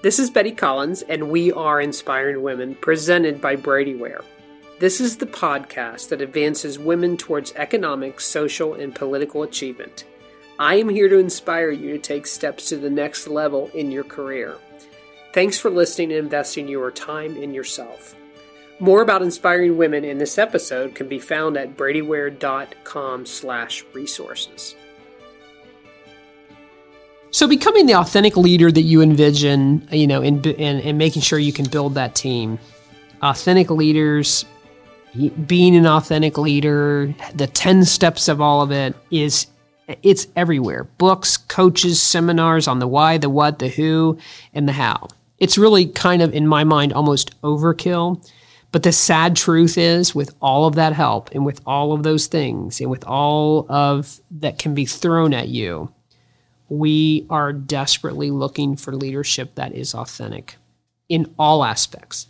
This 0.00 0.20
is 0.20 0.30
Betty 0.30 0.52
Collins, 0.52 1.02
and 1.02 1.28
we 1.28 1.50
are 1.50 1.80
Inspiring 1.80 2.40
Women, 2.40 2.76
presented 2.76 3.40
by 3.40 3.56
Bradyware. 3.56 4.22
This 4.78 5.00
is 5.00 5.16
the 5.16 5.26
podcast 5.26 6.10
that 6.10 6.20
advances 6.20 6.78
women 6.78 7.16
towards 7.16 7.52
economic, 7.56 8.20
social, 8.20 8.74
and 8.74 8.94
political 8.94 9.42
achievement. 9.42 10.04
I 10.56 10.76
am 10.76 10.88
here 10.88 11.08
to 11.08 11.18
inspire 11.18 11.72
you 11.72 11.94
to 11.94 11.98
take 11.98 12.28
steps 12.28 12.68
to 12.68 12.76
the 12.76 12.88
next 12.88 13.26
level 13.26 13.72
in 13.74 13.90
your 13.90 14.04
career. 14.04 14.56
Thanks 15.32 15.58
for 15.58 15.68
listening 15.68 16.12
and 16.12 16.20
investing 16.20 16.68
your 16.68 16.92
time 16.92 17.36
in 17.36 17.52
yourself. 17.52 18.14
More 18.78 19.02
about 19.02 19.22
inspiring 19.22 19.76
women 19.76 20.04
in 20.04 20.18
this 20.18 20.38
episode 20.38 20.94
can 20.94 21.08
be 21.08 21.18
found 21.18 21.56
at 21.56 21.76
bradyware.com/resources. 21.76 24.76
So 27.30 27.46
becoming 27.46 27.86
the 27.86 27.94
authentic 27.94 28.36
leader 28.36 28.72
that 28.72 28.82
you 28.82 29.02
envision, 29.02 29.86
you 29.92 30.06
know, 30.06 30.22
and 30.22 30.46
and 30.46 30.98
making 30.98 31.22
sure 31.22 31.38
you 31.38 31.52
can 31.52 31.68
build 31.68 31.94
that 31.94 32.14
team. 32.14 32.58
Authentic 33.22 33.70
leaders, 33.70 34.44
being 35.46 35.76
an 35.76 35.86
authentic 35.86 36.38
leader, 36.38 37.14
the 37.34 37.46
10 37.46 37.84
steps 37.84 38.28
of 38.28 38.40
all 38.40 38.62
of 38.62 38.70
it 38.70 38.94
is 39.10 39.46
it's 40.02 40.26
everywhere. 40.36 40.84
Books, 40.84 41.36
coaches, 41.36 42.00
seminars 42.00 42.68
on 42.68 42.78
the 42.78 42.88
why, 42.88 43.18
the 43.18 43.30
what, 43.30 43.58
the 43.58 43.68
who, 43.68 44.18
and 44.54 44.68
the 44.68 44.72
how. 44.72 45.08
It's 45.38 45.56
really 45.56 45.86
kind 45.86 46.22
of 46.22 46.34
in 46.34 46.46
my 46.46 46.64
mind 46.64 46.92
almost 46.92 47.40
overkill. 47.42 48.26
But 48.70 48.82
the 48.82 48.92
sad 48.92 49.34
truth 49.34 49.78
is, 49.78 50.14
with 50.14 50.34
all 50.42 50.66
of 50.66 50.74
that 50.74 50.92
help 50.92 51.30
and 51.32 51.46
with 51.46 51.62
all 51.64 51.92
of 51.92 52.02
those 52.02 52.26
things 52.26 52.80
and 52.80 52.90
with 52.90 53.02
all 53.04 53.66
of 53.70 54.20
that 54.30 54.58
can 54.58 54.74
be 54.74 54.84
thrown 54.84 55.32
at 55.32 55.48
you, 55.48 55.90
we 56.68 57.26
are 57.30 57.52
desperately 57.52 58.30
looking 58.30 58.76
for 58.76 58.94
leadership 58.94 59.54
that 59.54 59.74
is 59.74 59.94
authentic 59.94 60.56
in 61.08 61.32
all 61.38 61.64
aspects. 61.64 62.26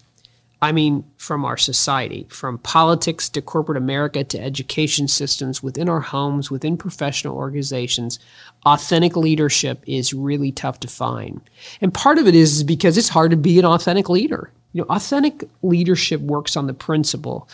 I 0.60 0.72
mean, 0.72 1.04
from 1.18 1.44
our 1.44 1.56
society, 1.56 2.26
from 2.30 2.58
politics 2.58 3.28
to 3.30 3.42
corporate 3.42 3.78
America 3.78 4.24
to 4.24 4.42
education 4.42 5.06
systems, 5.06 5.62
within 5.62 5.88
our 5.88 6.00
homes, 6.00 6.50
within 6.50 6.76
professional 6.76 7.36
organizations, 7.36 8.18
authentic 8.66 9.16
leadership 9.16 9.82
is 9.86 10.12
really 10.12 10.50
tough 10.50 10.80
to 10.80 10.88
find. 10.88 11.40
And 11.80 11.94
part 11.94 12.18
of 12.18 12.26
it 12.26 12.34
is 12.34 12.64
because 12.64 12.98
it's 12.98 13.08
hard 13.08 13.30
to 13.30 13.36
be 13.36 13.58
an 13.60 13.64
authentic 13.64 14.08
leader. 14.08 14.50
You 14.72 14.82
know, 14.82 14.88
authentic 14.94 15.48
leadership 15.62 16.20
works 16.22 16.56
on 16.56 16.66
the 16.66 16.74
principle 16.74 17.48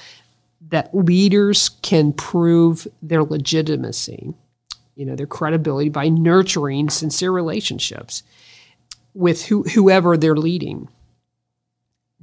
that 0.71 0.95
leaders 0.95 1.69
can 1.83 2.13
prove 2.13 2.89
their 3.03 3.23
legitimacy 3.23 4.33
you 4.95 5.05
know, 5.05 5.17
their 5.17 5.27
credibility 5.27 5.89
by 5.89 6.09
nurturing 6.09 6.89
sincere 6.89 7.31
relationships 7.31 8.23
with 9.14 9.45
who, 9.47 9.62
whoever 9.62 10.17
they're 10.17 10.36
leading. 10.36 10.89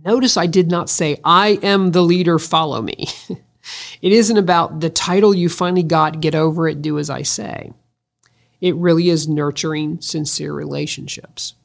Notice 0.03 0.37
I 0.37 0.47
did 0.47 0.69
not 0.69 0.89
say, 0.89 1.19
I 1.23 1.59
am 1.61 1.91
the 1.91 2.01
leader, 2.01 2.39
follow 2.39 2.81
me. 2.81 3.07
it 4.01 4.11
isn't 4.11 4.37
about 4.37 4.79
the 4.79 4.89
title 4.89 5.33
you 5.33 5.49
finally 5.49 5.83
got, 5.83 6.21
get 6.21 6.35
over 6.35 6.67
it, 6.67 6.81
do 6.81 6.97
as 6.97 7.09
I 7.09 7.21
say. 7.21 7.71
It 8.59 8.75
really 8.75 9.09
is 9.09 9.27
nurturing 9.27 10.01
sincere 10.01 10.53
relationships. 10.53 11.55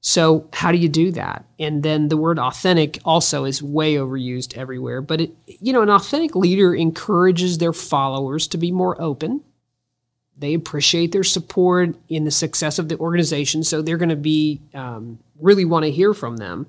So, 0.00 0.48
how 0.52 0.70
do 0.70 0.78
you 0.78 0.88
do 0.88 1.10
that? 1.12 1.44
And 1.58 1.82
then 1.82 2.08
the 2.08 2.16
word 2.16 2.38
authentic 2.38 3.00
also 3.04 3.44
is 3.44 3.62
way 3.62 3.94
overused 3.94 4.56
everywhere. 4.56 5.02
But, 5.02 5.22
it, 5.22 5.34
you 5.46 5.72
know, 5.72 5.82
an 5.82 5.90
authentic 5.90 6.36
leader 6.36 6.72
encourages 6.72 7.58
their 7.58 7.72
followers 7.72 8.46
to 8.48 8.58
be 8.58 8.70
more 8.70 9.00
open, 9.02 9.42
they 10.38 10.54
appreciate 10.54 11.12
their 11.12 11.24
support 11.24 11.96
in 12.08 12.24
the 12.24 12.30
success 12.30 12.78
of 12.78 12.88
the 12.88 12.98
organization, 12.98 13.64
so 13.64 13.82
they're 13.82 13.96
going 13.96 14.08
to 14.08 14.16
be 14.16 14.60
um, 14.74 15.18
really 15.40 15.64
want 15.64 15.84
to 15.84 15.90
hear 15.90 16.14
from 16.14 16.36
them. 16.36 16.66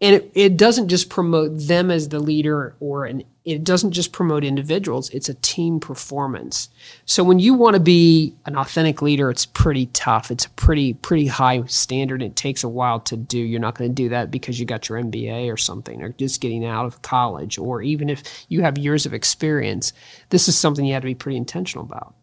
And 0.00 0.16
it, 0.16 0.30
it, 0.34 0.56
doesn't 0.56 0.88
just 0.88 1.08
promote 1.08 1.52
them 1.56 1.90
as 1.90 2.08
the 2.08 2.18
leader, 2.18 2.74
or 2.80 3.06
an, 3.06 3.24
it 3.44 3.62
doesn't 3.62 3.92
just 3.92 4.12
promote 4.12 4.44
individuals. 4.44 5.08
It's 5.10 5.28
a 5.28 5.34
team 5.34 5.78
performance. 5.80 6.68
So 7.06 7.22
when 7.22 7.38
you 7.38 7.54
want 7.54 7.74
to 7.74 7.80
be 7.80 8.34
an 8.44 8.56
authentic 8.56 9.02
leader, 9.02 9.30
it's 9.30 9.46
pretty 9.46 9.86
tough. 9.86 10.30
It's 10.30 10.46
a 10.46 10.50
pretty 10.50 10.94
pretty 10.94 11.26
high 11.26 11.62
standard. 11.66 12.22
It 12.22 12.36
takes 12.36 12.64
a 12.64 12.68
while 12.68 13.00
to 13.00 13.16
do. 13.16 13.38
You're 13.38 13.60
not 13.60 13.76
going 13.76 13.90
to 13.90 13.94
do 13.94 14.08
that 14.10 14.30
because 14.30 14.58
you 14.58 14.66
got 14.66 14.88
your 14.88 15.00
MBA 15.00 15.50
or 15.52 15.56
something, 15.56 16.02
or 16.02 16.10
just 16.10 16.40
getting 16.40 16.64
out 16.64 16.86
of 16.86 17.02
college, 17.02 17.56
or 17.56 17.80
even 17.80 18.10
if 18.10 18.46
you 18.48 18.62
have 18.62 18.76
years 18.76 19.06
of 19.06 19.14
experience. 19.14 19.92
This 20.30 20.48
is 20.48 20.58
something 20.58 20.84
you 20.84 20.94
have 20.94 21.02
to 21.02 21.06
be 21.06 21.14
pretty 21.14 21.38
intentional 21.38 21.86
about. 21.86 22.14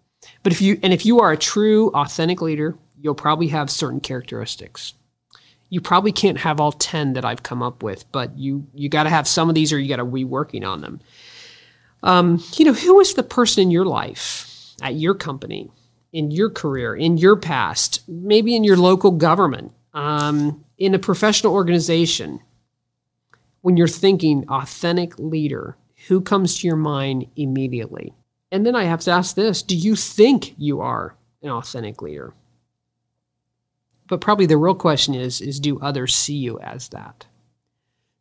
But 0.43 0.51
if 0.51 0.61
you 0.61 0.79
and 0.81 0.93
if 0.93 1.05
you 1.05 1.19
are 1.19 1.31
a 1.31 1.37
true 1.37 1.89
authentic 1.89 2.41
leader, 2.41 2.75
you'll 2.99 3.15
probably 3.15 3.47
have 3.49 3.69
certain 3.69 3.99
characteristics. 3.99 4.93
You 5.69 5.81
probably 5.81 6.11
can't 6.11 6.39
have 6.39 6.59
all 6.59 6.73
10 6.73 7.13
that 7.13 7.23
I've 7.23 7.43
come 7.43 7.63
up 7.63 7.83
with, 7.83 8.11
but 8.11 8.37
you 8.37 8.67
you 8.73 8.89
got 8.89 9.03
to 9.03 9.09
have 9.09 9.27
some 9.27 9.49
of 9.49 9.55
these 9.55 9.71
or 9.71 9.79
you 9.79 9.89
got 9.89 9.97
to 9.97 10.05
be 10.05 10.25
working 10.25 10.63
on 10.63 10.81
them. 10.81 10.99
Um, 12.03 12.43
you 12.55 12.65
know, 12.65 12.73
who 12.73 12.99
is 12.99 13.13
the 13.13 13.23
person 13.23 13.63
in 13.63 13.71
your 13.71 13.85
life, 13.85 14.73
at 14.81 14.95
your 14.95 15.13
company, 15.13 15.69
in 16.11 16.31
your 16.31 16.49
career, 16.49 16.95
in 16.95 17.17
your 17.17 17.35
past, 17.35 18.01
maybe 18.07 18.55
in 18.55 18.63
your 18.63 18.77
local 18.77 19.11
government, 19.11 19.71
um, 19.93 20.65
in 20.77 20.95
a 20.95 20.99
professional 20.99 21.53
organization, 21.53 22.39
when 23.61 23.77
you're 23.77 23.87
thinking 23.87 24.45
authentic 24.49 25.17
leader, 25.19 25.77
who 26.07 26.21
comes 26.21 26.57
to 26.57 26.67
your 26.67 26.75
mind 26.75 27.27
immediately? 27.35 28.13
And 28.51 28.65
then 28.65 28.75
I 28.75 28.83
have 28.83 29.01
to 29.01 29.11
ask 29.11 29.35
this 29.35 29.61
do 29.61 29.75
you 29.75 29.95
think 29.95 30.55
you 30.57 30.81
are 30.81 31.15
an 31.41 31.49
authentic 31.49 32.01
leader? 32.01 32.33
But 34.07 34.21
probably 34.21 34.45
the 34.45 34.57
real 34.57 34.75
question 34.75 35.15
is, 35.15 35.39
is 35.39 35.59
do 35.59 35.79
others 35.79 36.13
see 36.13 36.35
you 36.35 36.59
as 36.59 36.89
that? 36.89 37.25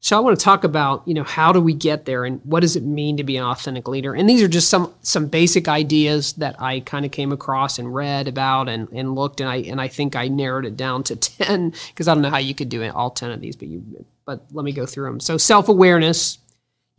So 0.02 0.16
I 0.16 0.20
want 0.20 0.38
to 0.38 0.42
talk 0.42 0.64
about, 0.64 1.02
you 1.06 1.12
know, 1.12 1.24
how 1.24 1.52
do 1.52 1.60
we 1.60 1.74
get 1.74 2.06
there 2.06 2.24
and 2.24 2.40
what 2.44 2.60
does 2.60 2.74
it 2.74 2.84
mean 2.84 3.18
to 3.18 3.24
be 3.24 3.36
an 3.36 3.44
authentic 3.44 3.86
leader? 3.86 4.14
And 4.14 4.30
these 4.30 4.42
are 4.42 4.48
just 4.48 4.70
some 4.70 4.94
some 5.02 5.26
basic 5.26 5.68
ideas 5.68 6.32
that 6.34 6.56
I 6.58 6.80
kind 6.80 7.04
of 7.04 7.10
came 7.10 7.32
across 7.32 7.78
and 7.78 7.94
read 7.94 8.26
about 8.26 8.70
and, 8.70 8.88
and 8.92 9.14
looked 9.14 9.40
and 9.40 9.50
I 9.50 9.56
and 9.56 9.78
I 9.78 9.88
think 9.88 10.16
I 10.16 10.28
narrowed 10.28 10.64
it 10.64 10.76
down 10.76 11.02
to 11.04 11.16
10 11.16 11.74
because 11.88 12.08
I 12.08 12.14
don't 12.14 12.22
know 12.22 12.30
how 12.30 12.38
you 12.38 12.54
could 12.54 12.70
do 12.70 12.82
all 12.90 13.10
10 13.10 13.30
of 13.30 13.40
these, 13.40 13.56
but 13.56 13.68
you 13.68 13.82
but 14.24 14.46
let 14.52 14.64
me 14.64 14.72
go 14.72 14.86
through 14.86 15.06
them. 15.06 15.20
So 15.20 15.36
self-awareness, 15.36 16.38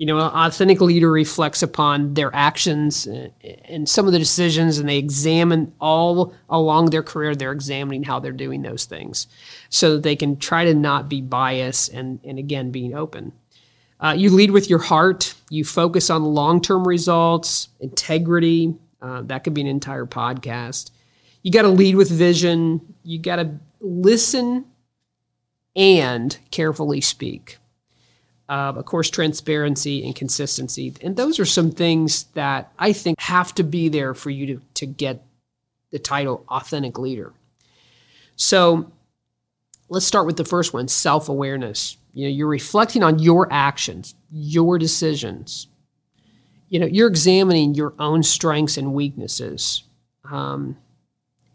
you 0.01 0.07
know, 0.07 0.17
an 0.17 0.31
authentic 0.33 0.81
leader 0.81 1.11
reflects 1.11 1.61
upon 1.61 2.15
their 2.15 2.35
actions 2.35 3.05
and 3.05 3.87
some 3.87 4.07
of 4.07 4.13
the 4.13 4.17
decisions, 4.17 4.79
and 4.79 4.89
they 4.89 4.97
examine 4.97 5.71
all 5.79 6.33
along 6.49 6.89
their 6.89 7.03
career. 7.03 7.35
They're 7.35 7.51
examining 7.51 8.01
how 8.01 8.19
they're 8.19 8.31
doing 8.31 8.63
those 8.63 8.85
things, 8.85 9.27
so 9.69 9.93
that 9.93 10.01
they 10.01 10.15
can 10.15 10.37
try 10.37 10.65
to 10.65 10.73
not 10.73 11.07
be 11.07 11.21
biased 11.21 11.93
and 11.93 12.19
and 12.23 12.39
again 12.39 12.71
being 12.71 12.95
open. 12.95 13.31
Uh, 13.99 14.15
you 14.17 14.31
lead 14.31 14.49
with 14.49 14.71
your 14.71 14.79
heart. 14.79 15.35
You 15.51 15.63
focus 15.63 16.09
on 16.09 16.23
long 16.23 16.63
term 16.63 16.87
results, 16.87 17.67
integrity. 17.79 18.73
Uh, 19.03 19.21
that 19.21 19.43
could 19.43 19.53
be 19.53 19.61
an 19.61 19.67
entire 19.67 20.07
podcast. 20.07 20.89
You 21.43 21.51
got 21.51 21.61
to 21.61 21.69
lead 21.69 21.93
with 21.93 22.09
vision. 22.09 22.81
You 23.03 23.19
got 23.19 23.35
to 23.35 23.51
listen 23.81 24.65
and 25.75 26.39
carefully 26.49 27.01
speak 27.01 27.59
uh, 28.51 28.73
of 28.75 28.83
course, 28.83 29.09
transparency 29.09 30.05
and 30.05 30.13
consistency. 30.13 30.93
And 31.01 31.15
those 31.15 31.39
are 31.39 31.45
some 31.45 31.71
things 31.71 32.25
that 32.33 32.69
I 32.77 32.91
think 32.91 33.17
have 33.21 33.55
to 33.55 33.63
be 33.63 33.87
there 33.87 34.13
for 34.13 34.29
you 34.29 34.45
to, 34.47 34.61
to 34.73 34.85
get 34.85 35.23
the 35.91 35.99
title 35.99 36.43
authentic 36.49 36.99
leader. 36.99 37.31
So 38.35 38.91
let's 39.87 40.05
start 40.05 40.25
with 40.25 40.35
the 40.35 40.43
first 40.43 40.73
one 40.73 40.89
self 40.89 41.29
awareness. 41.29 41.95
You 42.13 42.25
know, 42.25 42.31
you're 42.31 42.49
reflecting 42.49 43.03
on 43.03 43.19
your 43.19 43.47
actions, 43.53 44.15
your 44.29 44.77
decisions. 44.77 45.67
You 46.67 46.79
know, 46.81 46.87
you're 46.87 47.07
examining 47.07 47.73
your 47.73 47.93
own 47.99 48.21
strengths 48.21 48.75
and 48.75 48.93
weaknesses. 48.93 49.83
Um, 50.29 50.75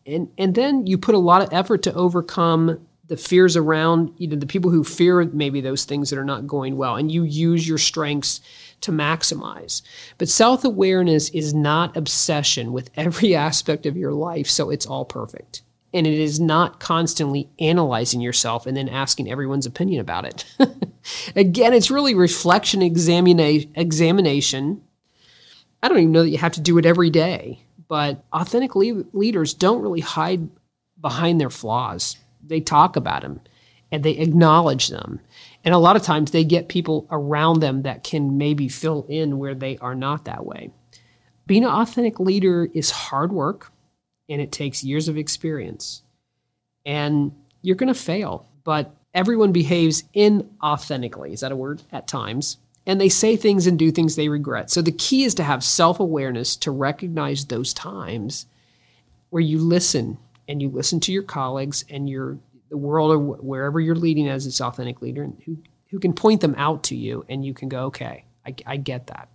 and, 0.07 0.31
and 0.39 0.55
then 0.55 0.87
you 0.87 0.97
put 0.97 1.15
a 1.15 1.19
lot 1.19 1.43
of 1.43 1.53
effort 1.53 1.83
to 1.83 1.93
overcome 1.93 2.87
the 3.09 3.17
fears 3.17 3.57
around 3.57 4.13
you 4.19 4.27
know 4.27 4.37
the 4.37 4.47
people 4.47 4.71
who 4.71 4.85
fear 4.85 5.25
maybe 5.25 5.61
those 5.61 5.85
things 5.85 6.11
that 6.11 6.19
are 6.19 6.25
not 6.25 6.47
going 6.47 6.77
well 6.77 6.97
and 6.97 7.11
you 7.11 7.23
use 7.23 7.69
your 7.69 7.79
strengths 7.79 8.41
to 8.83 8.93
maximize. 8.93 9.83
But 10.19 10.29
self-awareness 10.29 11.31
is 11.31 11.55
not 11.55 11.97
obsession 11.97 12.73
with 12.73 12.91
every 12.97 13.35
aspect 13.49 13.87
of 13.87 13.97
your 13.97 14.13
life 14.13 14.49
so 14.49 14.71
it's 14.71 14.87
all 14.87 15.05
perfect. 15.05 15.63
And 15.95 16.07
it 16.07 16.19
is 16.19 16.39
not 16.39 16.81
constantly 16.81 17.49
analyzing 17.59 18.21
yourself 18.21 18.67
and 18.67 18.77
then 18.77 18.89
asking 18.89 19.31
everyone's 19.31 19.67
opinion 19.67 20.01
about 20.01 20.27
it. 20.27 20.45
Again 21.37 21.73
it's 21.73 21.91
really 21.91 22.15
reflection 22.15 22.81
examina- 22.81 23.69
examination. 23.75 24.83
I 25.83 25.89
don't 25.89 25.99
even 25.99 26.13
know 26.13 26.23
that 26.23 26.31
you 26.31 26.39
have 26.39 26.53
to 26.53 26.61
do 26.61 26.79
it 26.79 26.87
every 26.87 27.11
day 27.11 27.61
but 27.89 28.25
authentic 28.33 28.75
le- 28.75 29.05
leaders 29.13 29.55
don't 29.55 29.83
really 29.83 30.01
hide 30.01 30.49
behind 31.01 31.41
their 31.41 31.51
flaws 31.51 32.17
they 32.47 32.61
talk 32.61 32.97
about 32.97 33.23
them 33.23 33.41
and 33.93 34.03
they 34.03 34.13
acknowledge 34.13 34.89
them. 34.89 35.21
And 35.65 35.75
a 35.75 35.79
lot 35.79 35.97
of 35.97 36.03
times 36.03 36.31
they 36.31 36.45
get 36.45 36.69
people 36.69 37.07
around 37.11 37.61
them 37.61 37.83
that 37.83 38.05
can 38.05 38.39
maybe 38.39 38.69
fill 38.69 39.07
in 39.09 39.39
where 39.39 39.55
they 39.55 39.79
are 39.79 39.95
not 39.95 40.25
that 40.25 40.45
way. 40.45 40.71
Being 41.47 41.65
an 41.65 41.71
authentic 41.71 42.19
leader 42.19 42.69
is 42.73 42.91
hard 42.91 43.33
work 43.33 43.73
and 44.29 44.41
it 44.41 44.53
takes 44.53 44.85
years 44.85 45.09
of 45.09 45.17
experience. 45.17 46.03
And 46.85 47.33
you're 47.63 47.77
going 47.77 47.93
to 47.93 48.01
fail, 48.01 48.47
but 48.65 48.93
Everyone 49.17 49.51
behaves 49.51 50.03
inauthentically. 50.15 51.33
Is 51.33 51.41
that 51.41 51.51
a 51.51 51.57
word? 51.57 51.83
At 51.91 52.07
times. 52.07 52.59
And 52.85 53.01
they 53.01 53.09
say 53.09 53.35
things 53.35 53.67
and 53.67 53.79
do 53.79 53.91
things 53.91 54.15
they 54.15 54.29
regret. 54.29 54.71
So 54.71 54.83
the 54.83 54.93
key 54.93 55.25
is 55.25 55.35
to 55.37 55.43
have 55.43 55.65
self 55.65 55.99
awareness 55.99 56.55
to 56.57 56.71
recognize 56.71 57.47
those 57.47 57.73
times 57.73 58.45
where 59.31 59.41
you 59.41 59.59
listen 59.59 60.19
and 60.49 60.63
you 60.63 60.69
listen 60.69 61.01
to 61.01 61.13
your 61.13 61.23
colleagues 61.23 61.85
and 61.91 62.09
your 62.09 62.39
the 62.69 62.77
world 62.77 63.13
or 63.13 63.19
wherever 63.19 63.81
you're 63.81 63.95
leading 63.95 64.29
as 64.29 64.45
this 64.45 64.61
authentic 64.61 65.01
leader 65.03 65.31
who, 65.45 65.57
who 65.91 65.99
can 65.99 66.13
point 66.13 66.41
them 66.41 66.55
out 66.57 66.83
to 66.85 66.97
you 66.97 67.25
and 67.29 67.45
you 67.45 67.55
can 67.55 67.69
go, 67.69 67.85
okay, 67.85 68.25
I, 68.45 68.55
I 68.67 68.77
get 68.77 69.07
that. 69.09 69.29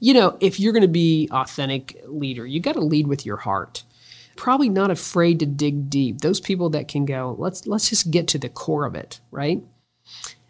You 0.00 0.14
know, 0.14 0.36
if 0.40 0.58
you're 0.58 0.72
going 0.72 0.82
to 0.82 0.88
be 0.88 1.28
authentic 1.30 2.02
leader, 2.06 2.46
you 2.46 2.60
got 2.60 2.72
to 2.72 2.80
lead 2.80 3.06
with 3.06 3.24
your 3.24 3.36
heart. 3.36 3.84
Probably 4.34 4.68
not 4.68 4.90
afraid 4.90 5.38
to 5.40 5.46
dig 5.46 5.88
deep. 5.88 6.20
Those 6.20 6.40
people 6.40 6.70
that 6.70 6.88
can 6.88 7.04
go, 7.04 7.36
let's 7.38 7.66
let's 7.66 7.90
just 7.90 8.10
get 8.10 8.28
to 8.28 8.38
the 8.38 8.48
core 8.48 8.86
of 8.86 8.94
it, 8.94 9.20
right? 9.30 9.62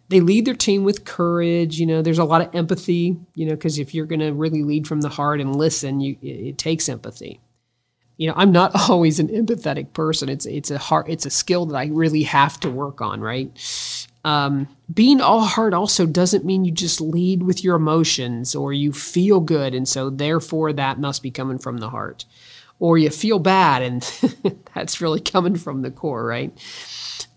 They 0.09 0.21
lead 0.21 0.45
their 0.45 0.55
team 0.55 0.85
with 0.85 1.05
courage. 1.05 1.79
You 1.81 1.87
know, 1.87 2.01
there's 2.01 2.19
a 2.19 2.25
lot 2.25 2.43
of 2.43 2.55
empathy. 2.55 3.17
You 3.35 3.47
know, 3.47 3.55
because 3.55 3.79
if 3.79 3.93
you're 3.93 4.07
going 4.07 4.21
to 4.21 4.33
really 4.33 4.63
lead 4.63 4.87
from 4.87 5.01
the 5.01 5.09
heart 5.09 5.41
and 5.41 5.57
listen, 5.57 6.01
you 6.01 6.17
it, 6.23 6.27
it 6.27 6.59
takes 6.59 6.89
empathy 6.89 7.41
you 8.17 8.29
know, 8.29 8.35
I'm 8.37 8.53
not 8.53 8.73
always 8.91 9.19
an 9.19 9.29
empathetic 9.29 9.93
person. 9.93 10.29
It's 10.29 10.47
it's 10.47 10.71
a 10.71 10.79
hard 10.79 11.09
it's 11.09 11.27
a 11.27 11.31
skill 11.31 11.67
that 11.67 11.77
I 11.77 11.87
really 11.87 12.23
have 12.25 12.59
to 12.61 12.71
work 12.71 13.01
on, 13.01 13.21
right? 13.21 13.51
Um, 14.25 14.69
being 14.93 15.21
all 15.21 15.41
heart 15.41 15.75
also 15.75 16.07
doesn't 16.07 16.45
mean 16.45 16.65
you 16.65 16.71
just 16.71 17.01
lead 17.01 17.43
with 17.43 17.65
your 17.65 17.75
emotions 17.75 18.55
or 18.55 18.73
you 18.73 18.93
feel 18.93 19.41
good 19.41 19.75
and 19.75 19.89
so 19.89 20.11
therefore 20.11 20.73
that 20.73 21.01
must 21.01 21.25
be 21.25 21.31
coming 21.33 21.59
from 21.59 21.79
the 21.79 21.91
heart 21.91 22.25
or 22.79 22.99
you 22.99 23.11
feel 23.11 23.41
bad 23.41 23.83
and 23.83 24.03
that's 24.75 25.01
really 25.01 25.21
coming 25.21 25.57
from 25.57 25.83
the 25.83 25.91
core 25.91 26.25
right 26.25 26.53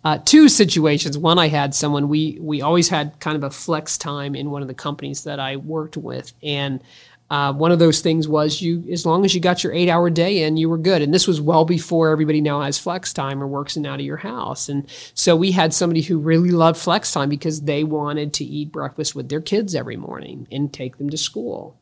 uh, 0.03 0.19
two 0.25 0.47
situations 0.47 1.17
one 1.17 1.39
i 1.39 1.47
had 1.47 1.73
someone 1.73 2.07
we 2.07 2.37
we 2.39 2.61
always 2.61 2.89
had 2.89 3.19
kind 3.19 3.35
of 3.35 3.43
a 3.43 3.49
flex 3.49 3.97
time 3.97 4.35
in 4.35 4.51
one 4.51 4.61
of 4.61 4.67
the 4.67 4.73
companies 4.73 5.23
that 5.23 5.39
i 5.39 5.55
worked 5.55 5.97
with 5.97 6.33
and 6.43 6.83
uh, 7.29 7.51
one 7.53 7.71
of 7.71 7.79
those 7.79 8.01
things 8.01 8.27
was 8.27 8.61
you, 8.61 8.83
as 8.91 9.05
long 9.05 9.25
as 9.25 9.33
you 9.33 9.41
got 9.41 9.63
your 9.63 9.73
eight 9.73 9.89
hour 9.89 10.09
day 10.11 10.43
in, 10.43 10.57
you 10.57 10.69
were 10.69 10.77
good. 10.77 11.01
And 11.01 11.13
this 11.13 11.27
was 11.27 11.41
well 11.41 11.65
before 11.65 12.09
everybody 12.09 12.39
now 12.39 12.61
has 12.61 12.77
flex 12.77 13.13
time 13.13 13.41
or 13.41 13.47
works 13.47 13.75
in 13.75 13.85
out 13.85 13.99
of 13.99 14.05
your 14.05 14.17
house. 14.17 14.69
And 14.69 14.87
so 15.15 15.35
we 15.35 15.51
had 15.51 15.73
somebody 15.73 16.01
who 16.01 16.19
really 16.19 16.51
loved 16.51 16.79
flex 16.79 17.11
time 17.11 17.29
because 17.29 17.61
they 17.61 17.83
wanted 17.83 18.33
to 18.33 18.43
eat 18.43 18.71
breakfast 18.71 19.15
with 19.15 19.29
their 19.29 19.41
kids 19.41 19.73
every 19.73 19.97
morning 19.97 20.47
and 20.51 20.71
take 20.71 20.97
them 20.97 21.09
to 21.09 21.17
school. 21.17 21.75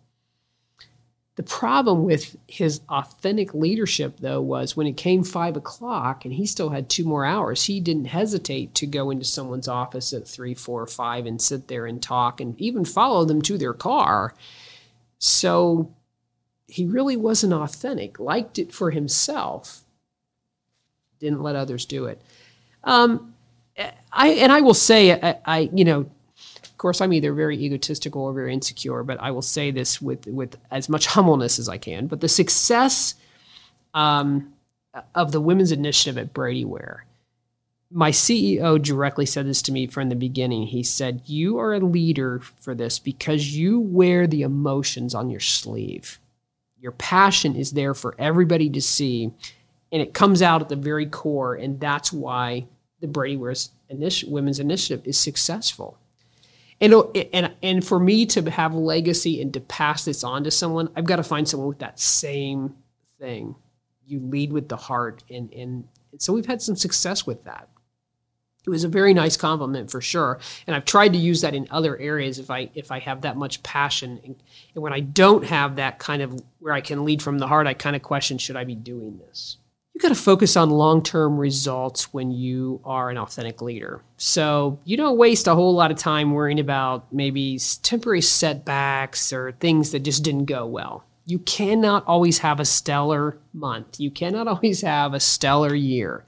The 1.35 1.43
problem 1.43 2.03
with 2.03 2.37
his 2.47 2.81
authentic 2.89 3.55
leadership, 3.55 4.19
though, 4.19 4.39
was 4.39 4.77
when 4.77 4.85
it 4.85 4.95
came 4.95 5.23
five 5.23 5.57
o'clock 5.57 6.25
and 6.25 6.33
he 6.33 6.45
still 6.45 6.69
had 6.69 6.89
two 6.89 7.03
more 7.03 7.25
hours, 7.25 7.63
he 7.63 7.79
didn't 7.79 8.05
hesitate 8.05 8.75
to 8.75 8.85
go 8.85 9.09
into 9.09 9.25
someone's 9.25 9.67
office 9.67 10.13
at 10.13 10.27
three, 10.27 10.53
four, 10.53 10.85
five 10.85 11.25
and 11.25 11.41
sit 11.41 11.67
there 11.67 11.87
and 11.87 12.03
talk 12.03 12.39
and 12.39 12.57
even 12.61 12.85
follow 12.85 13.25
them 13.25 13.41
to 13.41 13.57
their 13.57 13.73
car 13.73 14.35
so 15.23 15.89
he 16.67 16.85
really 16.85 17.15
wasn't 17.15 17.53
authentic, 17.53 18.19
liked 18.19 18.59
it 18.59 18.73
for 18.73 18.91
himself, 18.91 19.85
didn't 21.17 21.41
let 21.41 21.55
others 21.55 21.85
do 21.85 22.07
it. 22.07 22.21
Um, 22.83 23.33
I 24.11 24.31
and 24.31 24.51
I 24.51 24.59
will 24.59 24.73
say, 24.73 25.13
I, 25.13 25.39
I, 25.45 25.69
you 25.73 25.85
know, 25.85 25.99
of 26.01 26.77
course, 26.77 26.99
I'm 26.99 27.13
either 27.13 27.31
very 27.31 27.57
egotistical 27.57 28.23
or 28.23 28.33
very 28.33 28.53
insecure, 28.53 29.01
but 29.03 29.17
I 29.21 29.31
will 29.31 29.41
say 29.41 29.71
this 29.71 30.01
with 30.01 30.27
with 30.27 30.57
as 30.71 30.89
much 30.89 31.05
humbleness 31.05 31.57
as 31.57 31.69
I 31.69 31.77
can. 31.77 32.07
But 32.07 32.19
the 32.19 32.27
success 32.27 33.15
um, 33.93 34.53
of 35.15 35.31
the 35.31 35.39
women's 35.39 35.71
initiative 35.71 36.17
at 36.17 36.33
Brady 36.33 36.65
Ware 36.65 37.05
my 37.93 38.09
CEO 38.09 38.81
directly 38.81 39.25
said 39.25 39.47
this 39.47 39.61
to 39.61 39.71
me 39.71 39.85
from 39.85 40.09
the 40.09 40.15
beginning. 40.15 40.63
He 40.63 40.81
said, 40.81 41.21
You 41.25 41.59
are 41.59 41.73
a 41.73 41.79
leader 41.79 42.41
for 42.59 42.73
this 42.73 42.97
because 42.97 43.55
you 43.55 43.79
wear 43.79 44.25
the 44.25 44.41
emotions 44.41 45.13
on 45.13 45.29
your 45.29 45.39
sleeve. 45.39 46.19
Your 46.79 46.93
passion 46.93 47.55
is 47.55 47.71
there 47.71 47.93
for 47.93 48.15
everybody 48.17 48.69
to 48.71 48.81
see, 48.81 49.31
and 49.91 50.01
it 50.01 50.15
comes 50.15 50.41
out 50.41 50.61
at 50.61 50.69
the 50.69 50.75
very 50.75 51.05
core. 51.05 51.53
And 51.53 51.79
that's 51.79 52.11
why 52.11 52.65
the 52.99 53.07
Brady 53.07 53.37
Ware's 53.37 53.69
initi- 53.91 54.27
Women's 54.27 54.59
Initiative 54.59 55.05
is 55.05 55.17
successful. 55.17 55.97
And, 56.81 56.95
oh, 56.95 57.11
and, 57.31 57.53
and 57.61 57.85
for 57.85 57.99
me 57.99 58.25
to 58.25 58.49
have 58.49 58.73
a 58.73 58.79
legacy 58.79 59.39
and 59.39 59.53
to 59.53 59.61
pass 59.61 60.03
this 60.03 60.23
on 60.23 60.43
to 60.45 60.51
someone, 60.51 60.89
I've 60.95 61.05
got 61.05 61.17
to 61.17 61.23
find 61.23 61.47
someone 61.47 61.69
with 61.69 61.79
that 61.79 61.99
same 61.99 62.75
thing. 63.19 63.55
You 64.05 64.19
lead 64.19 64.51
with 64.51 64.67
the 64.67 64.75
heart. 64.75 65.23
And, 65.29 65.53
and 65.53 65.87
so 66.17 66.33
we've 66.33 66.47
had 66.47 66.61
some 66.61 66.75
success 66.75 67.25
with 67.25 67.43
that 67.45 67.69
it 68.65 68.69
was 68.69 68.83
a 68.83 68.87
very 68.89 69.13
nice 69.13 69.35
compliment 69.35 69.91
for 69.91 70.01
sure. 70.01 70.39
And 70.67 70.75
i've 70.75 70.85
tried 70.85 71.13
to 71.13 71.19
use 71.19 71.41
that 71.41 71.53
in 71.53 71.67
other 71.69 71.97
areas 71.97 72.39
if 72.39 72.49
i 72.49 72.69
if 72.75 72.91
i 72.91 72.99
have 72.99 73.21
that 73.21 73.37
much 73.37 73.63
passion. 73.63 74.19
And, 74.23 74.35
when 74.73 74.93
i 74.93 74.99
don't 74.99 75.45
have 75.45 75.75
that 75.75 75.99
kind 75.99 76.21
of 76.21 76.41
where 76.59 76.73
i 76.73 76.81
can 76.81 77.05
lead 77.05 77.21
from 77.21 77.39
the 77.39 77.47
heart 77.47 77.67
i 77.67 77.73
kind 77.73 77.95
of 77.95 78.01
question 78.01 78.37
should 78.37 78.55
i 78.55 78.63
be 78.63 78.75
doing 78.75 79.19
this? 79.19 79.57
You 79.93 80.01
got 80.01 80.09
to 80.09 80.15
focus 80.15 80.57
on 80.57 80.71
long-term 80.71 81.37
results 81.37 82.11
when 82.11 82.31
you 82.31 82.81
are 82.83 83.11
an 83.11 83.17
authentic 83.19 83.61
leader. 83.61 84.01
So 84.17 84.79
you 84.85 84.97
don't 84.97 85.19
waste 85.19 85.45
a 85.45 85.53
whole 85.53 85.75
lot 85.75 85.91
of 85.91 85.97
time 85.97 86.31
worrying 86.31 86.59
about 86.59 87.13
maybe 87.13 87.59
temporary 87.83 88.21
setbacks 88.21 89.31
or 89.31 89.51
things 89.51 89.91
that 89.91 89.99
just 89.99 90.23
didn't 90.23 90.45
go 90.45 90.65
well. 90.65 91.03
You 91.27 91.37
cannot 91.37 92.07
always 92.07 92.39
have 92.39 92.59
a 92.59 92.65
stellar 92.65 93.37
month. 93.53 93.99
You 93.99 94.09
cannot 94.09 94.47
always 94.53 94.81
have 94.81 95.13
a 95.13 95.19
stellar 95.19 95.75
year 95.75 96.25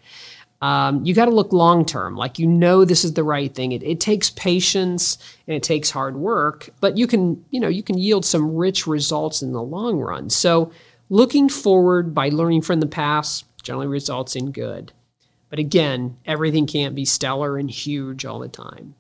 um, 0.66 1.06
you 1.06 1.14
got 1.14 1.26
to 1.26 1.32
look 1.32 1.54
long 1.54 1.86
term, 1.86 2.16
like 2.16 2.40
you 2.40 2.48
know 2.48 2.86
this 2.86 3.06
is 3.06 3.14
the 3.14 3.24
right 3.24 3.54
thing. 3.54 3.72
It, 3.72 3.84
it 3.84 4.00
takes 4.00 4.32
patience 4.32 5.20
and 5.46 5.56
it 5.56 5.62
takes 5.62 5.92
hard 5.92 6.16
work, 6.16 6.72
but 6.80 6.98
you 6.98 7.06
can 7.06 7.46
you 7.52 7.60
know 7.60 7.68
you 7.68 7.84
can 7.84 8.00
yield 8.00 8.26
some 8.26 8.56
rich 8.56 8.88
results 8.88 9.44
in 9.44 9.52
the 9.52 9.62
long 9.62 10.00
run. 10.00 10.32
So 10.32 10.72
looking 11.10 11.50
forward 11.50 12.16
by 12.16 12.30
learning 12.30 12.64
from 12.64 12.80
the 12.80 12.88
past 12.88 13.46
generally 13.62 13.86
results 13.86 14.36
in 14.36 14.52
good. 14.52 14.92
But 15.52 15.60
again, 15.60 16.18
everything 16.26 16.66
can't 16.66 16.96
be 16.96 17.06
stellar 17.06 17.60
and 17.60 17.70
huge 17.70 18.26
all 18.26 18.40
the 18.40 18.48
time. 18.48 18.96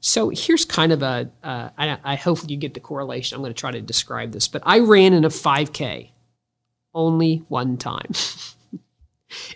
So 0.00 0.28
here's 0.28 0.66
kind 0.66 0.92
of 0.92 1.02
a. 1.02 1.30
Uh, 1.42 1.70
I, 1.78 1.96
I 2.04 2.16
hope 2.16 2.40
you 2.50 2.58
get 2.58 2.74
the 2.74 2.80
correlation. 2.80 3.34
I'm 3.34 3.40
going 3.40 3.54
to 3.54 3.58
try 3.58 3.70
to 3.70 3.80
describe 3.80 4.32
this, 4.32 4.46
but 4.46 4.60
I 4.66 4.80
ran 4.80 5.14
in 5.14 5.24
a 5.24 5.30
5K 5.30 6.10
only 6.92 7.44
one 7.48 7.78
time. 7.78 8.12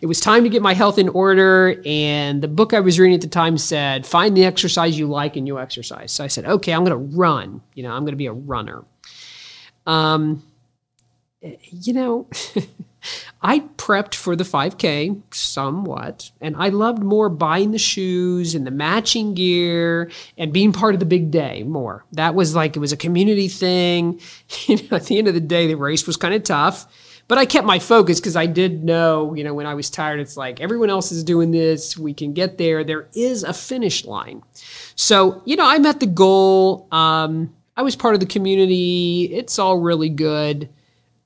it 0.01 0.07
was 0.07 0.21
time 0.21 0.45
to 0.45 0.51
get 0.51 0.63
my 0.63 0.75
health 0.75 0.99
in 0.99 1.09
order. 1.09 1.81
And 1.85 2.43
the 2.43 2.49
book 2.49 2.75
I 2.75 2.81
was 2.81 2.99
reading 2.99 3.15
at 3.15 3.21
the 3.21 3.29
time 3.29 3.59
said, 3.59 4.07
find 4.07 4.37
the 4.37 4.45
exercise 4.45 4.99
you 4.99 5.07
like 5.07 5.37
and 5.37 5.47
you 5.47 5.59
exercise. 5.59 6.13
So 6.13 6.25
I 6.25 6.27
said, 6.27 6.45
okay, 6.45 6.73
I'm 6.73 6.85
going 6.85 6.91
to 6.91 7.17
run. 7.17 7.61
You 7.75 7.85
know, 7.85 7.93
I'm 7.93 8.03
going 8.03 8.13
to 8.13 8.17
be 8.17 8.27
a 8.27 8.33
runner. 8.33 8.85
Um, 9.87 10.43
you 11.41 11.93
know, 11.93 12.29
I 13.43 13.61
prepped 13.61 14.15
for 14.15 14.37
the 14.37 14.45
5K 14.45 15.21
somewhat, 15.35 16.31
and 16.41 16.55
I 16.57 16.69
loved 16.69 17.03
more 17.03 17.29
buying 17.29 17.73
the 17.73 17.79
shoes 17.79 18.55
and 18.55 18.65
the 18.65 18.71
matching 18.71 19.35
gear 19.35 20.11
and 20.39 20.53
being 20.53 20.73
part 20.73 20.95
of 20.95 21.01
the 21.01 21.07
big 21.07 21.33
day 21.33 21.65
more. 21.65 22.05
That 22.13 22.37
was 22.37 22.55
like 22.55 22.77
it 22.77 22.81
was 22.81 22.93
a 22.93 22.97
community 22.97 23.49
thing. 23.49 24.21
You 24.67 24.77
know, 24.77 24.99
at 24.99 25.07
the 25.07 25.19
end 25.19 25.27
of 25.27 25.35
the 25.35 25.41
day, 25.41 25.67
the 25.67 25.75
race 25.75 26.07
was 26.07 26.17
kind 26.17 26.35
of 26.35 26.45
tough 26.45 26.87
but 27.29 27.39
I 27.39 27.47
kept 27.47 27.67
my 27.67 27.79
focus 27.79 28.21
because 28.21 28.37
I 28.37 28.47
did 28.47 28.85
know, 28.85 29.35
you 29.35 29.45
know, 29.45 29.55
when 29.55 29.67
I 29.67 29.75
was 29.75 29.89
tired, 29.91 30.21
it's 30.21 30.37
like 30.37 30.61
everyone 30.61 30.91
else 30.91 31.13
is 31.13 31.25
doing 31.25 31.51
this. 31.51 31.97
We 31.97 32.15
can 32.15 32.33
get 32.33 32.59
there. 32.59 32.85
There 32.85 33.09
is 33.15 33.43
a 33.43 33.53
finish 33.53 34.05
line. 34.05 34.43
So, 34.97 35.43
you 35.45 35.57
know, 35.57 35.67
I 35.67 35.79
met 35.79 36.01
the 36.01 36.07
goal. 36.07 36.89
Um, 36.93 37.55
I 37.77 37.83
was 37.83 37.97
part 37.97 38.15
of 38.15 38.21
the 38.21 38.27
community. 38.27 39.31
It's 39.33 39.59
all 39.59 39.79
really 39.79 40.11
good. 40.11 40.69